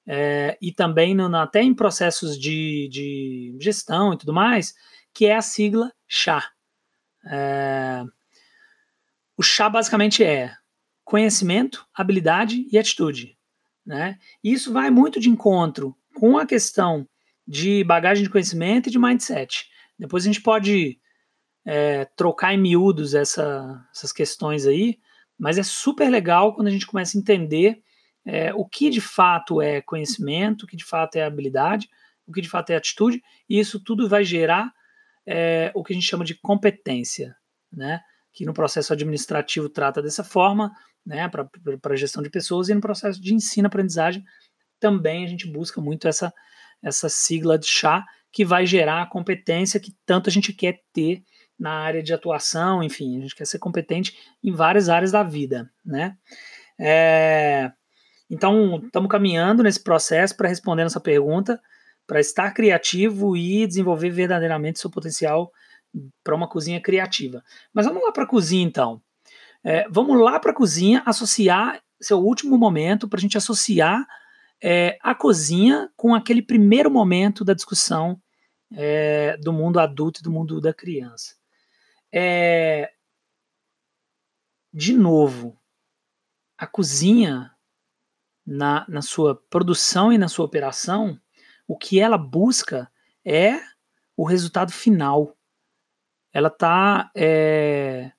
é, 0.07 0.57
e 0.61 0.71
também 0.71 1.13
no, 1.13 1.35
até 1.37 1.61
em 1.61 1.73
processos 1.73 2.37
de, 2.37 2.87
de, 2.91 3.57
gestão 3.59 4.13
e 4.13 4.17
tudo 4.17 4.33
mais, 4.33 4.73
que 5.13 5.25
é 5.25 5.35
a 5.35 5.41
sigla 5.41 5.91
CHA. 6.07 6.43
É, 7.25 8.03
o 9.37 9.43
CHA 9.43 9.69
basicamente 9.69 10.23
é 10.23 10.53
conhecimento, 11.03 11.85
habilidade 11.93 12.67
e 12.71 12.77
atitude. 12.77 13.37
Né? 13.85 14.17
Isso 14.43 14.71
vai 14.71 14.89
muito 14.89 15.19
de 15.19 15.29
encontro 15.29 15.95
com 16.15 16.37
a 16.37 16.45
questão 16.45 17.07
de 17.47 17.83
bagagem 17.83 18.23
de 18.23 18.29
conhecimento 18.29 18.87
e 18.87 18.91
de 18.91 18.99
mindset. 18.99 19.65
Depois 19.97 20.23
a 20.23 20.27
gente 20.27 20.41
pode 20.41 20.99
é, 21.65 22.05
trocar 22.15 22.53
em 22.53 22.57
miúdos 22.57 23.13
essa, 23.13 23.85
essas 23.93 24.11
questões 24.11 24.65
aí, 24.65 24.99
mas 25.37 25.57
é 25.57 25.63
super 25.63 26.09
legal 26.09 26.53
quando 26.53 26.67
a 26.67 26.71
gente 26.71 26.87
começa 26.87 27.17
a 27.17 27.19
entender 27.19 27.81
é, 28.25 28.53
o 28.53 28.65
que 28.65 28.89
de 28.89 29.01
fato 29.01 29.61
é 29.61 29.81
conhecimento, 29.81 30.63
o 30.63 30.67
que 30.67 30.77
de 30.77 30.85
fato 30.85 31.15
é 31.15 31.23
habilidade, 31.23 31.89
o 32.27 32.31
que 32.31 32.41
de 32.41 32.49
fato 32.49 32.69
é 32.69 32.75
atitude, 32.75 33.21
e 33.49 33.59
isso 33.59 33.79
tudo 33.83 34.07
vai 34.07 34.23
gerar 34.23 34.71
é, 35.25 35.71
o 35.75 35.83
que 35.83 35.93
a 35.93 35.95
gente 35.95 36.07
chama 36.07 36.23
de 36.23 36.35
competência, 36.35 37.35
né? 37.71 38.01
que 38.33 38.45
no 38.45 38.53
processo 38.53 38.93
administrativo 38.93 39.69
trata 39.69 40.01
dessa 40.01 40.23
forma, 40.23 40.71
né, 41.05 41.29
para 41.81 41.95
gestão 41.95 42.21
de 42.23 42.29
pessoas, 42.29 42.69
e 42.69 42.73
no 42.73 42.81
processo 42.81 43.21
de 43.21 43.33
ensino-aprendizagem 43.33 44.23
também 44.79 45.23
a 45.23 45.27
gente 45.27 45.47
busca 45.47 45.81
muito 45.81 46.07
essa, 46.07 46.33
essa 46.81 47.09
sigla 47.09 47.57
de 47.57 47.67
chá 47.67 48.05
que 48.31 48.45
vai 48.45 48.65
gerar 48.65 49.01
a 49.01 49.05
competência 49.05 49.79
que 49.79 49.93
tanto 50.05 50.29
a 50.29 50.33
gente 50.33 50.53
quer 50.53 50.81
ter 50.93 51.23
na 51.59 51.71
área 51.71 52.01
de 52.01 52.13
atuação, 52.13 52.81
enfim, 52.81 53.17
a 53.17 53.21
gente 53.21 53.35
quer 53.35 53.45
ser 53.45 53.59
competente 53.59 54.17
em 54.43 54.51
várias 54.51 54.89
áreas 54.89 55.11
da 55.11 55.21
vida, 55.21 55.69
né? 55.85 56.17
É, 56.79 57.71
então, 58.31 58.77
estamos 58.85 59.11
caminhando 59.11 59.61
nesse 59.61 59.83
processo 59.83 60.37
para 60.37 60.47
responder 60.47 60.83
essa 60.83 61.01
pergunta, 61.01 61.61
para 62.07 62.21
estar 62.21 62.49
criativo 62.53 63.35
e 63.35 63.67
desenvolver 63.67 64.09
verdadeiramente 64.09 64.79
seu 64.79 64.89
potencial 64.89 65.51
para 66.23 66.33
uma 66.33 66.47
cozinha 66.47 66.79
criativa. 66.79 67.43
Mas 67.73 67.85
vamos 67.85 68.01
lá 68.01 68.11
para 68.13 68.23
a 68.23 68.27
cozinha, 68.27 68.63
então. 68.63 69.01
É, 69.61 69.85
vamos 69.89 70.17
lá 70.17 70.39
para 70.39 70.51
a 70.51 70.55
cozinha 70.55 71.03
associar 71.05 71.83
seu 71.99 72.19
último 72.19 72.57
momento, 72.57 73.07
para 73.07 73.19
a 73.19 73.21
gente 73.21 73.37
associar 73.37 74.07
é, 74.63 74.97
a 75.01 75.13
cozinha 75.13 75.89
com 75.97 76.15
aquele 76.15 76.41
primeiro 76.41 76.89
momento 76.89 77.43
da 77.43 77.53
discussão 77.53 78.19
é, 78.73 79.35
do 79.37 79.51
mundo 79.51 79.77
adulto 79.77 80.21
e 80.21 80.23
do 80.23 80.31
mundo 80.31 80.61
da 80.61 80.73
criança. 80.73 81.35
É, 82.13 82.91
de 84.73 84.93
novo, 84.93 85.59
a 86.57 86.65
cozinha, 86.65 87.51
na, 88.45 88.85
na 88.87 89.01
sua 89.01 89.35
produção 89.49 90.11
e 90.11 90.17
na 90.17 90.27
sua 90.27 90.45
operação, 90.45 91.19
o 91.67 91.77
que 91.77 91.99
ela 91.99 92.17
busca 92.17 92.91
é 93.23 93.59
o 94.15 94.25
resultado 94.25 94.71
final. 94.71 95.35
Ela 96.33 96.47
está 96.47 97.11
é, 97.15 98.11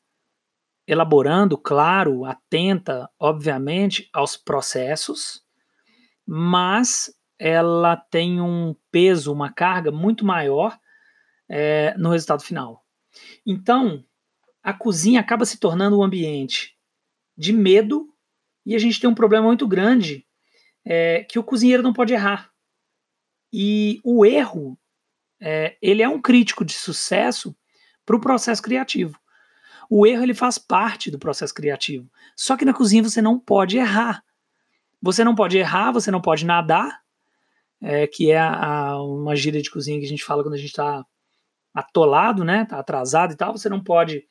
elaborando, 0.86 1.56
claro, 1.56 2.24
atenta, 2.24 3.10
obviamente, 3.18 4.08
aos 4.12 4.36
processos, 4.36 5.42
mas 6.26 7.14
ela 7.38 7.96
tem 7.96 8.40
um 8.40 8.74
peso, 8.90 9.32
uma 9.32 9.52
carga 9.52 9.90
muito 9.90 10.24
maior 10.24 10.78
é, 11.48 11.94
no 11.98 12.10
resultado 12.10 12.42
final. 12.42 12.84
Então, 13.44 14.04
a 14.62 14.72
cozinha 14.72 15.20
acaba 15.20 15.44
se 15.44 15.58
tornando 15.58 15.98
um 15.98 16.02
ambiente 16.02 16.76
de 17.36 17.52
medo 17.52 18.11
e 18.64 18.74
a 18.74 18.78
gente 18.78 19.00
tem 19.00 19.08
um 19.08 19.14
problema 19.14 19.46
muito 19.46 19.66
grande 19.66 20.26
é, 20.84 21.24
que 21.24 21.38
o 21.38 21.44
cozinheiro 21.44 21.82
não 21.82 21.92
pode 21.92 22.12
errar. 22.12 22.50
E 23.52 24.00
o 24.04 24.24
erro, 24.24 24.78
é, 25.40 25.76
ele 25.82 26.02
é 26.02 26.08
um 26.08 26.20
crítico 26.20 26.64
de 26.64 26.72
sucesso 26.72 27.56
para 28.04 28.16
o 28.16 28.20
processo 28.20 28.62
criativo. 28.62 29.18
O 29.90 30.06
erro 30.06 30.22
ele 30.22 30.34
faz 30.34 30.58
parte 30.58 31.10
do 31.10 31.18
processo 31.18 31.52
criativo. 31.52 32.10
Só 32.34 32.56
que 32.56 32.64
na 32.64 32.72
cozinha 32.72 33.02
você 33.02 33.20
não 33.20 33.38
pode 33.38 33.76
errar. 33.76 34.24
Você 35.02 35.24
não 35.24 35.34
pode 35.34 35.58
errar, 35.58 35.92
você 35.92 36.10
não 36.10 36.20
pode 36.20 36.46
nadar, 36.46 37.02
é, 37.80 38.06
que 38.06 38.30
é 38.30 38.38
a, 38.38 38.90
a, 38.90 39.02
uma 39.02 39.34
gíria 39.34 39.60
de 39.60 39.70
cozinha 39.70 39.98
que 39.98 40.06
a 40.06 40.08
gente 40.08 40.24
fala 40.24 40.42
quando 40.42 40.54
a 40.54 40.58
gente 40.58 40.68
está 40.68 41.04
atolado, 41.74 42.44
né? 42.44 42.64
Tá 42.64 42.78
atrasado 42.78 43.32
e 43.32 43.36
tal, 43.36 43.52
você 43.52 43.68
não 43.68 43.82
pode 43.82 44.24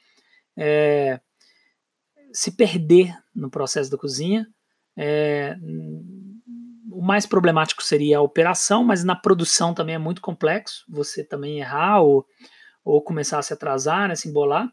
é, 0.58 1.20
se 2.34 2.52
perder 2.52 3.16
no 3.34 3.50
processo 3.50 3.90
da 3.90 3.98
cozinha. 3.98 4.48
É, 4.98 5.56
o 6.92 7.02
mais 7.02 7.26
problemático 7.26 7.84
seria 7.84 8.18
a 8.18 8.22
operação, 8.22 8.84
mas 8.84 9.04
na 9.04 9.16
produção 9.16 9.74
também 9.74 9.96
é 9.96 10.00
muito 10.00 10.22
complexo. 10.22 10.86
Você 10.90 11.24
também 11.24 11.60
errar 11.60 12.02
ou, 12.02 12.26
ou 12.84 13.02
começar 13.02 13.40
a 13.40 13.42
se 13.42 13.54
atrasar, 13.54 14.08
né, 14.08 14.16
se 14.16 14.30
embolar. 14.30 14.72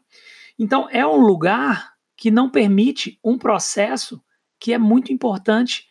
Então 0.57 0.87
é 0.89 1.05
um 1.05 1.19
lugar 1.19 1.93
que 2.17 2.29
não 2.29 2.49
permite 2.49 3.19
um 3.23 3.37
processo 3.37 4.21
que 4.59 4.73
é 4.73 4.77
muito 4.77 5.13
importante 5.13 5.87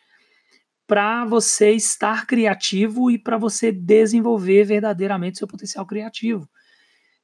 para 0.86 1.24
você 1.24 1.72
estar 1.72 2.26
criativo 2.26 3.10
e 3.10 3.18
para 3.18 3.38
você 3.38 3.72
desenvolver 3.72 4.64
verdadeiramente 4.64 5.38
seu 5.38 5.46
potencial 5.46 5.86
criativo 5.86 6.48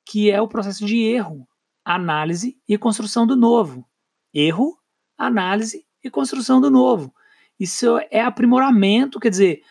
que 0.05 0.31
é 0.31 0.41
o 0.41 0.49
processo 0.49 0.85
de 0.85 0.99
erro, 0.99 1.49
análise 1.85 2.59
e 2.69 2.77
construção 2.77 3.27
do 3.27 3.37
novo. 3.37 3.87
Erro, 4.35 4.77
análise 5.17 5.87
e 6.03 6.11
construção 6.11 6.61
do 6.61 6.71
novo. 6.71 7.15
Isso 7.59 7.99
é 8.11 8.21
aprimoramento, 8.21 9.21
quer 9.21 9.31
dizer, 9.31 9.63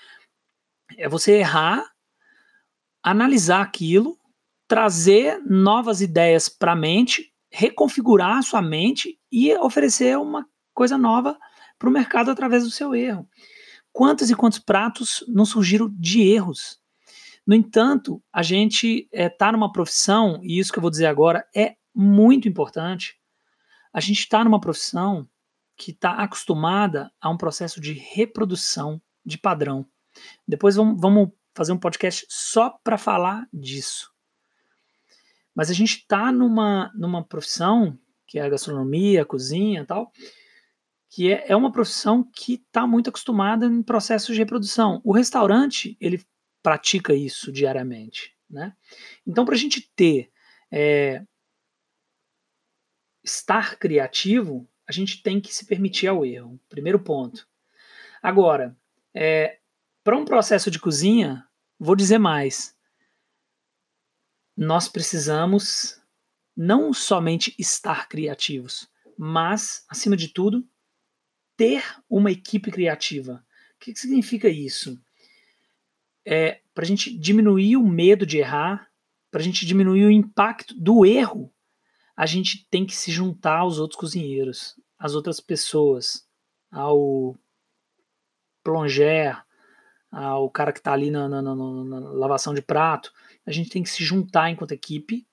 é 0.98 1.10
você 1.10 1.34
errar, 1.34 1.86
analisar 3.04 3.62
aquilo, 3.62 4.18
trazer 4.68 5.40
novas 5.46 6.02
ideias 6.02 6.48
para 6.48 6.72
a 6.72 6.76
mente, 6.76 7.34
reconfigurar 7.52 8.38
a 8.38 8.42
sua 8.42 8.62
mente 8.62 9.20
e 9.32 9.54
oferecer 9.58 10.18
uma 10.18 10.48
coisa 10.74 10.98
nova 10.98 11.38
para 11.78 11.90
o 11.90 11.92
mercado 11.92 12.32
através 12.32 12.64
do 12.64 12.72
seu 12.72 12.96
erro. 12.96 13.28
Quantos 13.92 14.32
e 14.32 14.36
quantos 14.36 14.60
pratos 14.60 15.24
não 15.28 15.46
surgiram 15.46 15.94
de 16.00 16.22
erros? 16.22 16.80
No 17.46 17.54
entanto, 17.54 18.24
a 18.32 18.42
gente 18.42 19.08
está 19.12 19.48
eh, 19.48 19.50
é, 19.50 19.52
numa 19.52 19.72
profissão, 19.72 20.40
e 20.42 20.58
isso 20.58 20.72
que 20.72 20.80
eu 20.80 20.82
vou 20.82 20.90
dizer 20.90 21.06
agora 21.06 21.46
é 21.54 21.76
muito 21.94 22.48
importante. 22.48 23.20
A 23.94 24.00
gente 24.00 24.20
está 24.20 24.44
numa 24.44 24.60
profissão 24.60 25.28
que 25.78 25.92
está 25.92 26.14
acostumada 26.14 27.12
a 27.22 27.30
um 27.30 27.38
processo 27.38 27.80
de 27.80 27.94
reprodução 27.94 29.02
de 29.26 29.38
padrão. 29.38 29.86
Depois 30.48 30.76
vamos, 30.76 31.32
fazer 31.56 31.72
um 31.72 31.80
podcast 31.80 32.26
só 32.30 32.72
para 32.84 32.98
falar 32.98 33.48
disso. 33.54 34.12
Mas 35.56 35.70
a 35.70 35.74
gente 35.74 35.98
está 35.98 36.32
numa, 36.32 36.92
numa 36.96 37.24
profissão, 37.24 37.98
que 38.26 38.40
é 38.40 38.42
a 38.42 38.50
gastronomia, 38.50 39.22
a 39.22 39.26
cozinha 39.26 39.82
e 39.82 39.86
tal, 39.86 40.12
que 41.10 41.32
é, 41.32 41.46
é 41.48 41.56
uma 41.56 41.72
profissão 41.72 42.24
que 42.24 42.56
está 42.56 42.88
muito 42.88 43.10
acostumada 43.10 43.68
em 43.68 43.84
processos 43.84 44.34
de 44.34 44.42
reprodução. 44.42 45.00
O 45.04 45.14
restaurante, 45.14 45.96
ele 46.02 46.24
pratica 46.64 47.14
isso 47.14 47.52
diariamente. 47.52 48.36
Né? 48.50 48.74
Então, 49.26 49.46
para 49.46 49.54
a 49.54 49.58
gente 49.58 49.92
ter 49.96 50.32
é, 50.72 51.24
estar 53.24 53.78
criativo, 53.78 54.68
a 54.88 54.92
gente 54.92 55.24
tem 55.24 55.40
que 55.40 55.54
se 55.54 55.66
permitir 55.66 56.08
ao 56.08 56.26
erro. 56.26 56.60
Primeiro 56.68 57.00
ponto. 57.00 57.48
Agora, 58.22 58.78
é, 59.14 59.60
para 60.04 60.18
um 60.18 60.26
processo 60.26 60.70
de 60.70 60.80
cozinha, 60.80 61.48
vou 61.80 61.96
dizer 61.96 62.18
mais. 62.18 62.76
Nós 64.56 64.88
precisamos 64.88 66.02
não 66.56 66.94
somente 66.94 67.56
estar 67.58 68.08
criativos, 68.08 68.88
mas, 69.18 69.86
acima 69.90 70.16
de 70.16 70.28
tudo, 70.28 70.68
ter 71.56 71.84
uma 72.10 72.32
equipe 72.32 72.72
criativa. 72.72 73.46
O 73.76 73.80
que, 73.80 73.94
que 73.94 74.00
significa 74.00 74.48
isso? 74.50 75.00
É 76.26 76.62
para 76.74 76.84
a 76.84 76.88
gente 76.88 77.16
diminuir 77.18 77.78
o 77.78 77.88
medo 77.88 78.26
de 78.26 78.38
errar, 78.38 78.90
para 79.30 79.42
a 79.42 79.44
gente 79.44 79.66
diminuir 79.66 80.06
o 80.06 80.12
impacto 80.12 80.76
do 80.76 81.06
erro, 81.06 81.54
a 82.16 82.26
gente 82.26 82.68
tem 82.70 82.86
que 82.86 82.96
se 82.96 83.12
juntar 83.12 83.60
aos 83.60 83.80
outros 83.80 84.00
cozinheiros, 84.00 84.76
às 84.98 85.16
outras 85.16 85.40
pessoas, 85.40 86.26
ao 86.72 87.36
plonger, 88.64 89.42
ao 90.12 90.50
cara 90.50 90.72
que 90.72 90.80
está 90.80 90.94
ali 90.94 91.10
na, 91.10 91.28
na, 91.28 91.42
na, 91.42 91.56
na, 91.56 92.00
lavação 92.12 92.54
de 92.54 92.62
prato. 92.62 93.12
A 93.46 93.52
gente 93.52 93.70
tem 93.70 93.84
que 93.84 93.90
se 93.90 94.04
juntar 94.04 94.50
enquanto 94.50 94.72
equipe 94.72 95.28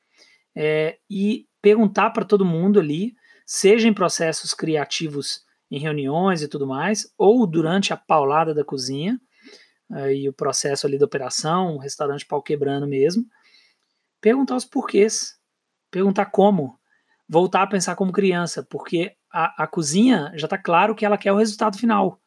é, 0.54 0.98
e 1.08 1.46
perguntar 1.60 2.10
para 2.10 2.24
todo 2.24 2.44
mundo 2.44 2.80
ali, 2.80 3.14
seja 3.44 3.86
em 3.86 3.94
processos 3.94 4.54
criativos 4.54 5.44
em 5.70 5.78
reuniões 5.78 6.42
e 6.42 6.48
tudo 6.48 6.66
mais, 6.66 7.12
ou 7.16 7.46
durante 7.46 7.92
a 7.92 7.96
paulada 7.96 8.52
da 8.52 8.64
cozinha, 8.64 9.20
e 10.12 10.28
o 10.28 10.32
processo 10.32 10.86
ali 10.86 10.96
da 10.96 11.04
operação, 11.04 11.74
o 11.74 11.78
restaurante 11.78 12.24
pau 12.24 12.40
quebrando 12.40 12.86
mesmo, 12.86 13.24
perguntar 14.20 14.56
os 14.56 14.64
porquês, 14.64 15.39
perguntar 15.90 16.26
como, 16.26 16.78
voltar 17.28 17.62
a 17.62 17.66
pensar 17.66 17.96
como 17.96 18.12
criança, 18.12 18.62
porque 18.62 19.14
a, 19.32 19.64
a 19.64 19.66
cozinha 19.66 20.32
já 20.34 20.46
está 20.46 20.58
claro 20.58 20.94
que 20.94 21.04
ela 21.04 21.18
quer 21.18 21.32
o 21.32 21.36
resultado 21.36 21.78
final. 21.78 22.20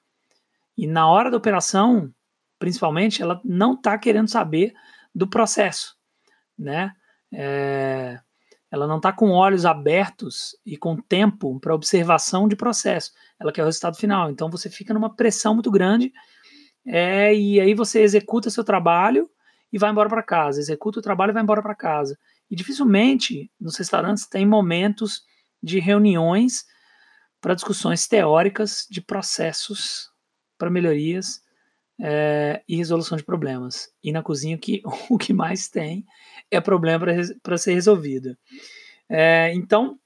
E 0.77 0.87
na 0.87 1.07
hora 1.07 1.29
da 1.29 1.37
operação, 1.37 2.11
principalmente, 2.57 3.21
ela 3.21 3.39
não 3.43 3.73
está 3.73 3.97
querendo 3.97 4.29
saber 4.29 4.73
do 5.13 5.27
processo, 5.27 5.95
né? 6.57 6.93
É, 7.31 8.19
ela 8.71 8.87
não 8.87 8.97
está 8.97 9.11
com 9.11 9.29
olhos 9.29 9.67
abertos 9.67 10.57
e 10.65 10.75
com 10.75 10.95
tempo 10.95 11.59
para 11.59 11.75
observação 11.75 12.47
de 12.47 12.55
processo. 12.55 13.11
Ela 13.39 13.51
quer 13.51 13.61
o 13.61 13.65
resultado 13.65 13.95
final. 13.95 14.31
Então 14.31 14.49
você 14.49 14.67
fica 14.67 14.93
numa 14.95 15.15
pressão 15.15 15.53
muito 15.53 15.69
grande 15.69 16.11
é, 16.83 17.35
e 17.35 17.59
aí 17.59 17.75
você 17.75 18.01
executa 18.01 18.49
seu 18.49 18.63
trabalho 18.63 19.29
e 19.71 19.77
vai 19.77 19.91
embora 19.91 20.09
para 20.09 20.23
casa. 20.23 20.59
Executa 20.59 20.99
o 20.99 21.03
trabalho 21.03 21.29
e 21.29 21.33
vai 21.33 21.43
embora 21.43 21.61
para 21.61 21.75
casa. 21.75 22.17
E 22.53 22.55
dificilmente 22.55 23.51
nos 23.59 23.75
restaurantes 23.77 24.27
tem 24.27 24.45
momentos 24.45 25.23
de 25.59 25.79
reuniões 25.79 26.63
para 27.41 27.55
discussões 27.55 28.07
teóricas 28.07 28.85
de 28.91 29.01
processos 29.01 30.11
para 30.55 30.69
melhorias 30.69 31.41
é, 31.99 32.63
e 32.69 32.75
resolução 32.75 33.17
de 33.17 33.23
problemas. 33.23 33.91
E 34.03 34.11
na 34.11 34.21
cozinha 34.21 34.55
que, 34.55 34.83
o 35.09 35.17
que 35.17 35.33
mais 35.33 35.67
tem 35.67 36.05
é 36.51 36.61
problema 36.61 37.07
para 37.41 37.57
ser 37.57 37.73
resolvido. 37.73 38.37
É, 39.09 39.51
então, 39.55 39.99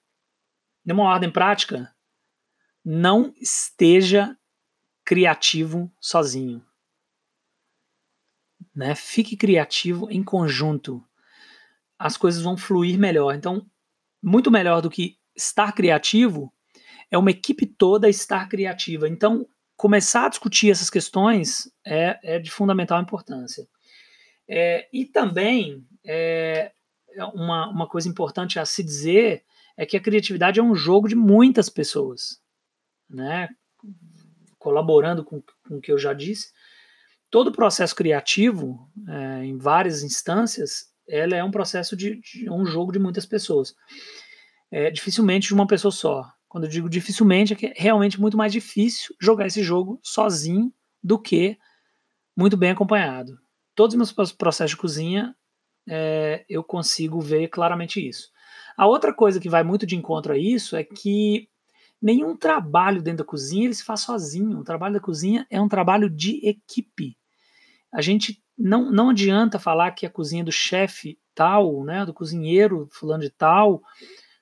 numa 0.86 1.04
ordem 1.04 1.30
prática, 1.30 1.94
não 2.82 3.34
esteja 3.42 4.38
criativo 5.04 5.92
sozinho. 6.00 6.66
Né? 8.74 8.96
Fique 8.96 9.36
criativo 9.36 10.10
em 10.10 10.24
conjunto. 10.24 11.06
As 11.98 12.18
coisas 12.18 12.42
vão 12.42 12.58
fluir 12.58 12.98
melhor. 12.98 13.34
Então, 13.36 13.66
muito 14.22 14.52
melhor 14.52 14.82
do 14.82 14.90
que 14.90 15.18
estar 15.36 15.72
criativo 15.74 16.54
é 17.10 17.18
uma 17.18 17.32
equipe 17.32 17.66
toda 17.66 18.10
estar 18.10 18.48
criativa. 18.50 19.08
Então, 19.08 19.48
começar 19.76 20.26
a 20.26 20.30
discutir 20.30 20.72
essas 20.72 20.90
questões 20.90 21.72
é, 21.86 22.20
é 22.24 22.40
de 22.40 22.52
fundamental 22.52 23.02
importância. 23.02 23.68
É, 24.48 24.88
e 24.92 25.06
também, 25.06 25.86
é, 26.06 26.72
é, 27.12 27.26
uma, 27.26 27.70
uma 27.70 27.88
coisa 27.88 28.08
importante 28.08 28.60
a 28.60 28.66
se 28.66 28.84
dizer 28.84 29.44
é 29.78 29.86
que 29.86 29.96
a 29.96 30.02
criatividade 30.02 30.60
é 30.60 30.64
um 30.64 30.76
jogo 30.76 31.08
de 31.08 31.16
muitas 31.16 31.70
pessoas, 31.70 32.42
né? 33.10 33.50
colaborando 34.58 35.24
com, 35.24 35.42
com 35.42 35.78
o 35.78 35.82
que 35.82 35.92
eu 35.92 35.98
já 35.98 36.14
disse. 36.14 36.52
Todo 37.30 37.52
processo 37.52 37.96
criativo, 37.96 38.90
é, 39.08 39.46
em 39.46 39.58
várias 39.58 40.02
instâncias, 40.02 40.87
ela 41.08 41.36
é 41.36 41.44
um 41.44 41.52
processo 41.52 41.96
de, 41.96 42.20
de 42.20 42.50
um 42.50 42.66
jogo 42.66 42.92
de 42.92 43.00
muitas 43.00 43.26
pessoas. 43.26 43.76
É, 44.70 44.92
dificilmente 44.92 45.48
de 45.48 45.54
uma 45.54 45.68
pessoa 45.68 45.92
só. 45.92 46.30
Quando 46.48 46.66
eu 46.66 46.70
digo 46.70 46.90
dificilmente, 46.90 47.54
é 47.54 47.56
que 47.56 47.66
é 47.68 47.74
realmente 47.76 48.20
muito 48.20 48.38
mais 48.38 48.52
difícil 48.52 49.16
jogar 49.20 49.48
esse 49.48 49.64
jogo 49.64 50.00
sozinho 50.04 50.74
do 51.04 51.20
que 51.20 51.58
muito 52.36 52.58
bem 52.58 52.72
acompanhado. 52.72 53.38
Todos 53.76 53.96
os 53.96 54.14
meus 54.14 54.32
processos 54.32 54.72
de 54.72 54.78
cozinha, 54.78 55.36
é, 55.88 56.46
eu 56.50 56.64
consigo 56.64 57.20
ver 57.22 57.48
claramente 57.48 58.06
isso. 58.06 58.30
A 58.78 58.86
outra 58.86 59.14
coisa 59.14 59.40
que 59.40 59.50
vai 59.50 59.64
muito 59.64 59.86
de 59.86 59.96
encontro 59.96 60.34
a 60.34 60.38
isso 60.38 60.76
é 60.76 60.84
que 60.84 61.50
nenhum 62.02 62.36
trabalho 62.36 63.02
dentro 63.02 63.20
da 63.20 63.30
cozinha 63.30 63.66
ele 63.66 63.74
se 63.74 63.84
faz 63.84 64.02
sozinho. 64.02 64.60
O 64.60 64.64
trabalho 64.64 64.94
da 64.94 65.00
cozinha 65.00 65.48
é 65.50 65.60
um 65.60 65.68
trabalho 65.68 66.10
de 66.10 66.48
equipe. 66.48 67.18
A 67.92 68.02
gente 68.02 68.44
não, 68.58 68.92
não 68.92 69.10
adianta 69.10 69.60
falar 69.60 69.92
que 69.92 70.06
a 70.06 70.10
cozinha 70.10 70.44
do 70.44 70.52
chefe 70.52 71.20
tal, 71.36 71.84
né, 71.84 72.06
do 72.06 72.14
cozinheiro 72.14 72.88
fulano 72.92 73.22
de 73.22 73.30
tal, 73.30 73.82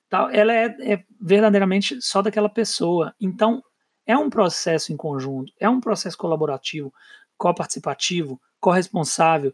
tal, 0.08 0.30
ela 0.30 0.52
é, 0.52 0.66
é 0.80 1.04
verdadeiramente 1.20 2.00
só 2.00 2.22
daquela 2.22 2.48
pessoa. 2.48 3.14
Então, 3.20 3.62
é 4.06 4.16
um 4.16 4.30
processo 4.30 4.92
em 4.92 4.96
conjunto, 4.96 5.52
é 5.60 5.68
um 5.68 5.80
processo 5.80 6.16
colaborativo, 6.16 6.94
coparticipativo, 7.36 8.40
corresponsável 8.58 9.52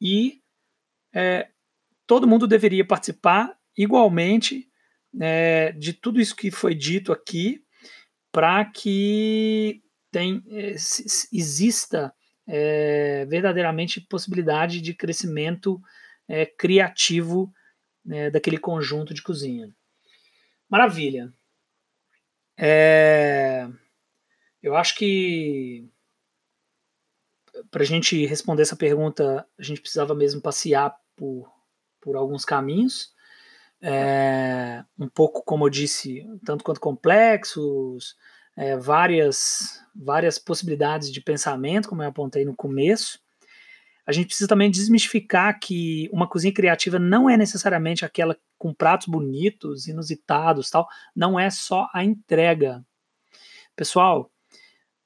e 0.00 0.40
é, 1.12 1.48
todo 2.06 2.26
mundo 2.26 2.46
deveria 2.46 2.86
participar 2.86 3.54
igualmente 3.76 4.68
é, 5.20 5.72
de 5.72 5.92
tudo 5.92 6.20
isso 6.20 6.34
que 6.34 6.50
foi 6.50 6.74
dito 6.74 7.12
aqui 7.12 7.62
para 8.32 8.64
que 8.64 9.82
tem, 10.10 10.42
é, 10.48 10.74
exista 11.32 12.14
é, 12.48 13.26
verdadeiramente 13.26 14.00
possibilidade 14.00 14.80
de 14.80 14.94
crescimento 14.94 15.80
é, 16.26 16.46
criativo 16.46 17.52
né, 18.04 18.30
daquele 18.30 18.58
conjunto 18.58 19.12
de 19.12 19.22
cozinha. 19.22 19.70
Maravilha. 20.68 21.32
É, 22.56 23.68
eu 24.62 24.74
acho 24.74 24.96
que 24.96 25.88
para 27.70 27.82
a 27.82 27.86
gente 27.86 28.24
responder 28.26 28.62
essa 28.62 28.76
pergunta, 28.76 29.46
a 29.58 29.62
gente 29.62 29.80
precisava 29.80 30.14
mesmo 30.14 30.40
passear 30.40 30.96
por, 31.14 31.52
por 32.00 32.16
alguns 32.16 32.44
caminhos. 32.44 33.12
É, 33.80 34.84
um 34.98 35.08
pouco, 35.08 35.42
como 35.44 35.66
eu 35.66 35.70
disse, 35.70 36.26
tanto 36.44 36.64
quanto 36.64 36.80
complexos, 36.80 38.16
é, 38.58 38.76
várias, 38.76 39.80
várias 39.94 40.38
possibilidades 40.38 41.10
de 41.10 41.20
pensamento, 41.20 41.88
como 41.88 42.02
eu 42.02 42.08
apontei 42.08 42.44
no 42.44 42.54
começo 42.54 43.18
a 44.08 44.12
gente 44.12 44.28
precisa 44.28 44.48
também 44.48 44.70
desmistificar 44.70 45.60
que 45.60 46.08
uma 46.10 46.26
cozinha 46.26 46.54
criativa 46.54 46.98
não 46.98 47.28
é 47.28 47.36
necessariamente 47.36 48.06
aquela 48.06 48.34
com 48.56 48.72
pratos 48.72 49.06
bonitos, 49.06 49.86
inusitados, 49.86 50.70
tal. 50.70 50.88
Não 51.14 51.38
é 51.38 51.50
só 51.50 51.86
a 51.92 52.02
entrega. 52.02 52.82
Pessoal, 53.76 54.32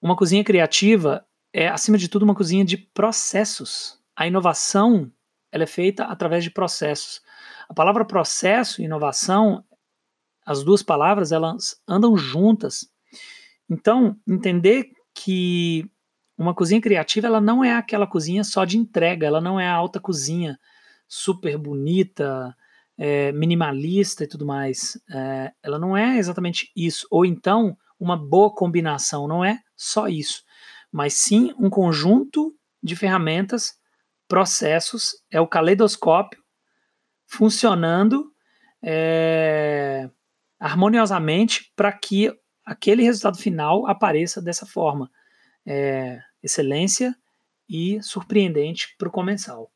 uma 0.00 0.14
cozinha 0.14 0.44
criativa 0.44 1.26
é 1.52 1.66
acima 1.66 1.98
de 1.98 2.06
tudo 2.08 2.22
uma 2.22 2.34
cozinha 2.34 2.64
de 2.64 2.76
processos. 2.76 4.00
A 4.14 4.28
inovação 4.28 5.10
ela 5.50 5.64
é 5.64 5.66
feita 5.66 6.04
através 6.04 6.44
de 6.44 6.50
processos. 6.52 7.20
A 7.68 7.74
palavra 7.74 8.04
processo 8.04 8.80
e 8.80 8.84
inovação, 8.84 9.64
as 10.46 10.62
duas 10.62 10.80
palavras 10.80 11.32
elas 11.32 11.74
andam 11.88 12.16
juntas. 12.16 12.88
Então, 13.72 14.18
entender 14.28 14.90
que 15.14 15.90
uma 16.36 16.54
cozinha 16.54 16.80
criativa, 16.80 17.26
ela 17.26 17.40
não 17.40 17.64
é 17.64 17.72
aquela 17.72 18.06
cozinha 18.06 18.44
só 18.44 18.66
de 18.66 18.76
entrega, 18.76 19.26
ela 19.26 19.40
não 19.40 19.58
é 19.58 19.66
a 19.66 19.74
alta 19.74 19.98
cozinha 19.98 20.58
super 21.08 21.56
bonita, 21.56 22.54
é, 22.98 23.32
minimalista 23.32 24.24
e 24.24 24.26
tudo 24.26 24.44
mais. 24.44 25.00
É, 25.10 25.52
ela 25.62 25.78
não 25.78 25.96
é 25.96 26.18
exatamente 26.18 26.70
isso. 26.76 27.06
Ou 27.10 27.24
então, 27.24 27.74
uma 27.98 28.14
boa 28.14 28.54
combinação, 28.54 29.26
não 29.26 29.42
é 29.42 29.58
só 29.74 30.06
isso, 30.06 30.42
mas 30.92 31.14
sim 31.14 31.54
um 31.58 31.70
conjunto 31.70 32.54
de 32.82 32.94
ferramentas, 32.94 33.72
processos, 34.28 35.12
é 35.30 35.40
o 35.40 35.46
caleidoscópio 35.46 36.42
funcionando 37.26 38.30
é, 38.84 40.10
harmoniosamente 40.60 41.72
para 41.74 41.90
que 41.90 42.30
aquele 42.64 43.02
resultado 43.02 43.38
final 43.38 43.86
apareça 43.86 44.40
dessa 44.40 44.66
forma. 44.66 45.10
É, 45.64 46.20
excelência 46.42 47.16
e 47.68 48.02
surpreendente 48.02 48.94
para 48.98 49.08
o 49.08 49.12
comensal. 49.12 49.70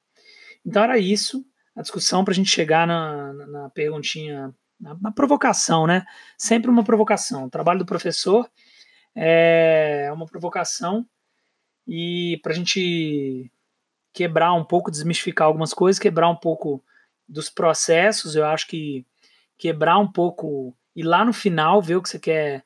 Então 0.65 0.83
era 0.83 0.99
isso, 0.99 1.47
a 1.77 1.83
discussão 1.83 2.25
para 2.25 2.33
a 2.33 2.35
gente 2.35 2.51
chegar 2.51 2.87
na, 2.87 3.33
na, 3.33 3.47
na 3.47 3.71
perguntinha, 3.71 4.53
na, 4.81 4.97
na, 5.01 5.13
provocação, 5.13 5.87
né? 5.87 6.05
Sempre 6.37 6.71
uma 6.71 6.83
provocação. 6.83 7.45
O 7.45 7.51
trabalho 7.51 7.79
do 7.79 7.87
professor 7.87 8.51
é 9.15 10.11
uma 10.13 10.27
provocação 10.27 11.07
e 11.87 12.41
para 12.43 12.53
a 12.53 12.55
gente 12.55 13.51
quebrar 14.13 14.53
um 14.55 14.65
pouco, 14.65 14.91
desmistificar 14.91 15.47
algumas 15.47 15.73
coisas, 15.73 16.01
quebrar 16.01 16.29
um 16.29 16.37
pouco 16.37 16.83
dos 17.29 17.49
processos, 17.49 18.35
eu 18.35 18.45
acho 18.45 18.67
que 18.67 19.07
quebrar 19.57 19.99
um 19.99 20.11
pouco 20.11 20.77
e 20.95 21.03
lá 21.03 21.25
no 21.25 21.33
final 21.33 21.81
ver 21.81 21.97
o 21.97 22.03
que 22.03 22.09
você 22.09 22.19
quer 22.19 22.65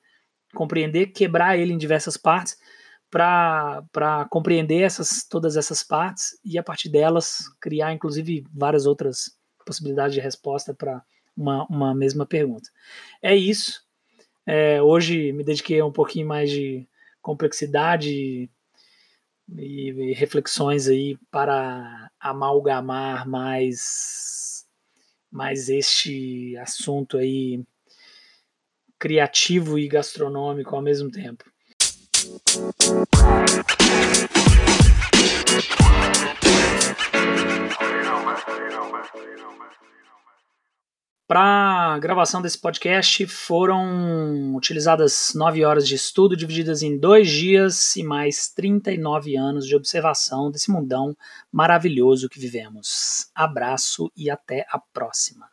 compreender, 0.55 1.09
quebrar 1.09 1.59
ele 1.59 1.73
em 1.73 1.79
diversas 1.79 2.17
partes 2.17 2.57
para 3.11 4.27
compreender 4.31 4.83
essas, 4.83 5.25
todas 5.25 5.57
essas 5.57 5.83
partes 5.83 6.39
e 6.45 6.57
a 6.57 6.63
partir 6.63 6.89
delas 6.89 7.39
criar 7.61 7.93
inclusive 7.93 8.45
várias 8.53 8.87
outras 8.87 9.37
possibilidades 9.67 10.15
de 10.15 10.21
resposta 10.21 10.73
para 10.73 11.03
uma, 11.37 11.67
uma 11.67 11.95
mesma 11.95 12.25
pergunta. 12.25 12.71
É 13.23 13.35
isso. 13.35 13.83
É, 14.47 14.81
hoje 14.83 15.33
me 15.33 15.45
dediquei 15.45 15.81
a 15.81 15.87
um 15.87 15.93
pouquinho 15.93 16.27
mais 16.27 16.51
de 16.51 16.89
complexidade 17.21 18.11
e, 18.11 18.51
e 19.49 20.13
reflexões 20.15 20.89
aí 20.89 21.17
para 21.31 22.11
amalgamar 22.19 23.29
mais, 23.29 24.67
mais 25.31 25.69
este 25.69 26.57
assunto 26.59 27.17
aí 27.19 27.63
criativo 29.01 29.79
e 29.79 29.89
gastronômico 29.89 30.77
ao 30.77 30.83
mesmo 30.83 31.11
tempo. 31.11 31.45
Para 41.27 41.95
a 41.95 41.99
gravação 42.01 42.43
desse 42.43 42.59
podcast 42.59 43.25
foram 43.29 44.55
utilizadas 44.57 45.33
nove 45.35 45.65
horas 45.65 45.87
de 45.87 45.95
estudo 45.95 46.37
divididas 46.37 46.83
em 46.83 46.99
dois 46.99 47.31
dias 47.31 47.95
e 47.95 48.03
mais 48.03 48.49
39 48.49 49.37
anos 49.37 49.65
de 49.65 49.77
observação 49.77 50.51
desse 50.51 50.71
mundão 50.71 51.17
maravilhoso 51.51 52.29
que 52.29 52.41
vivemos. 52.41 53.31
Abraço 53.33 54.11
e 54.17 54.29
até 54.29 54.67
a 54.69 54.79
próxima. 54.93 55.47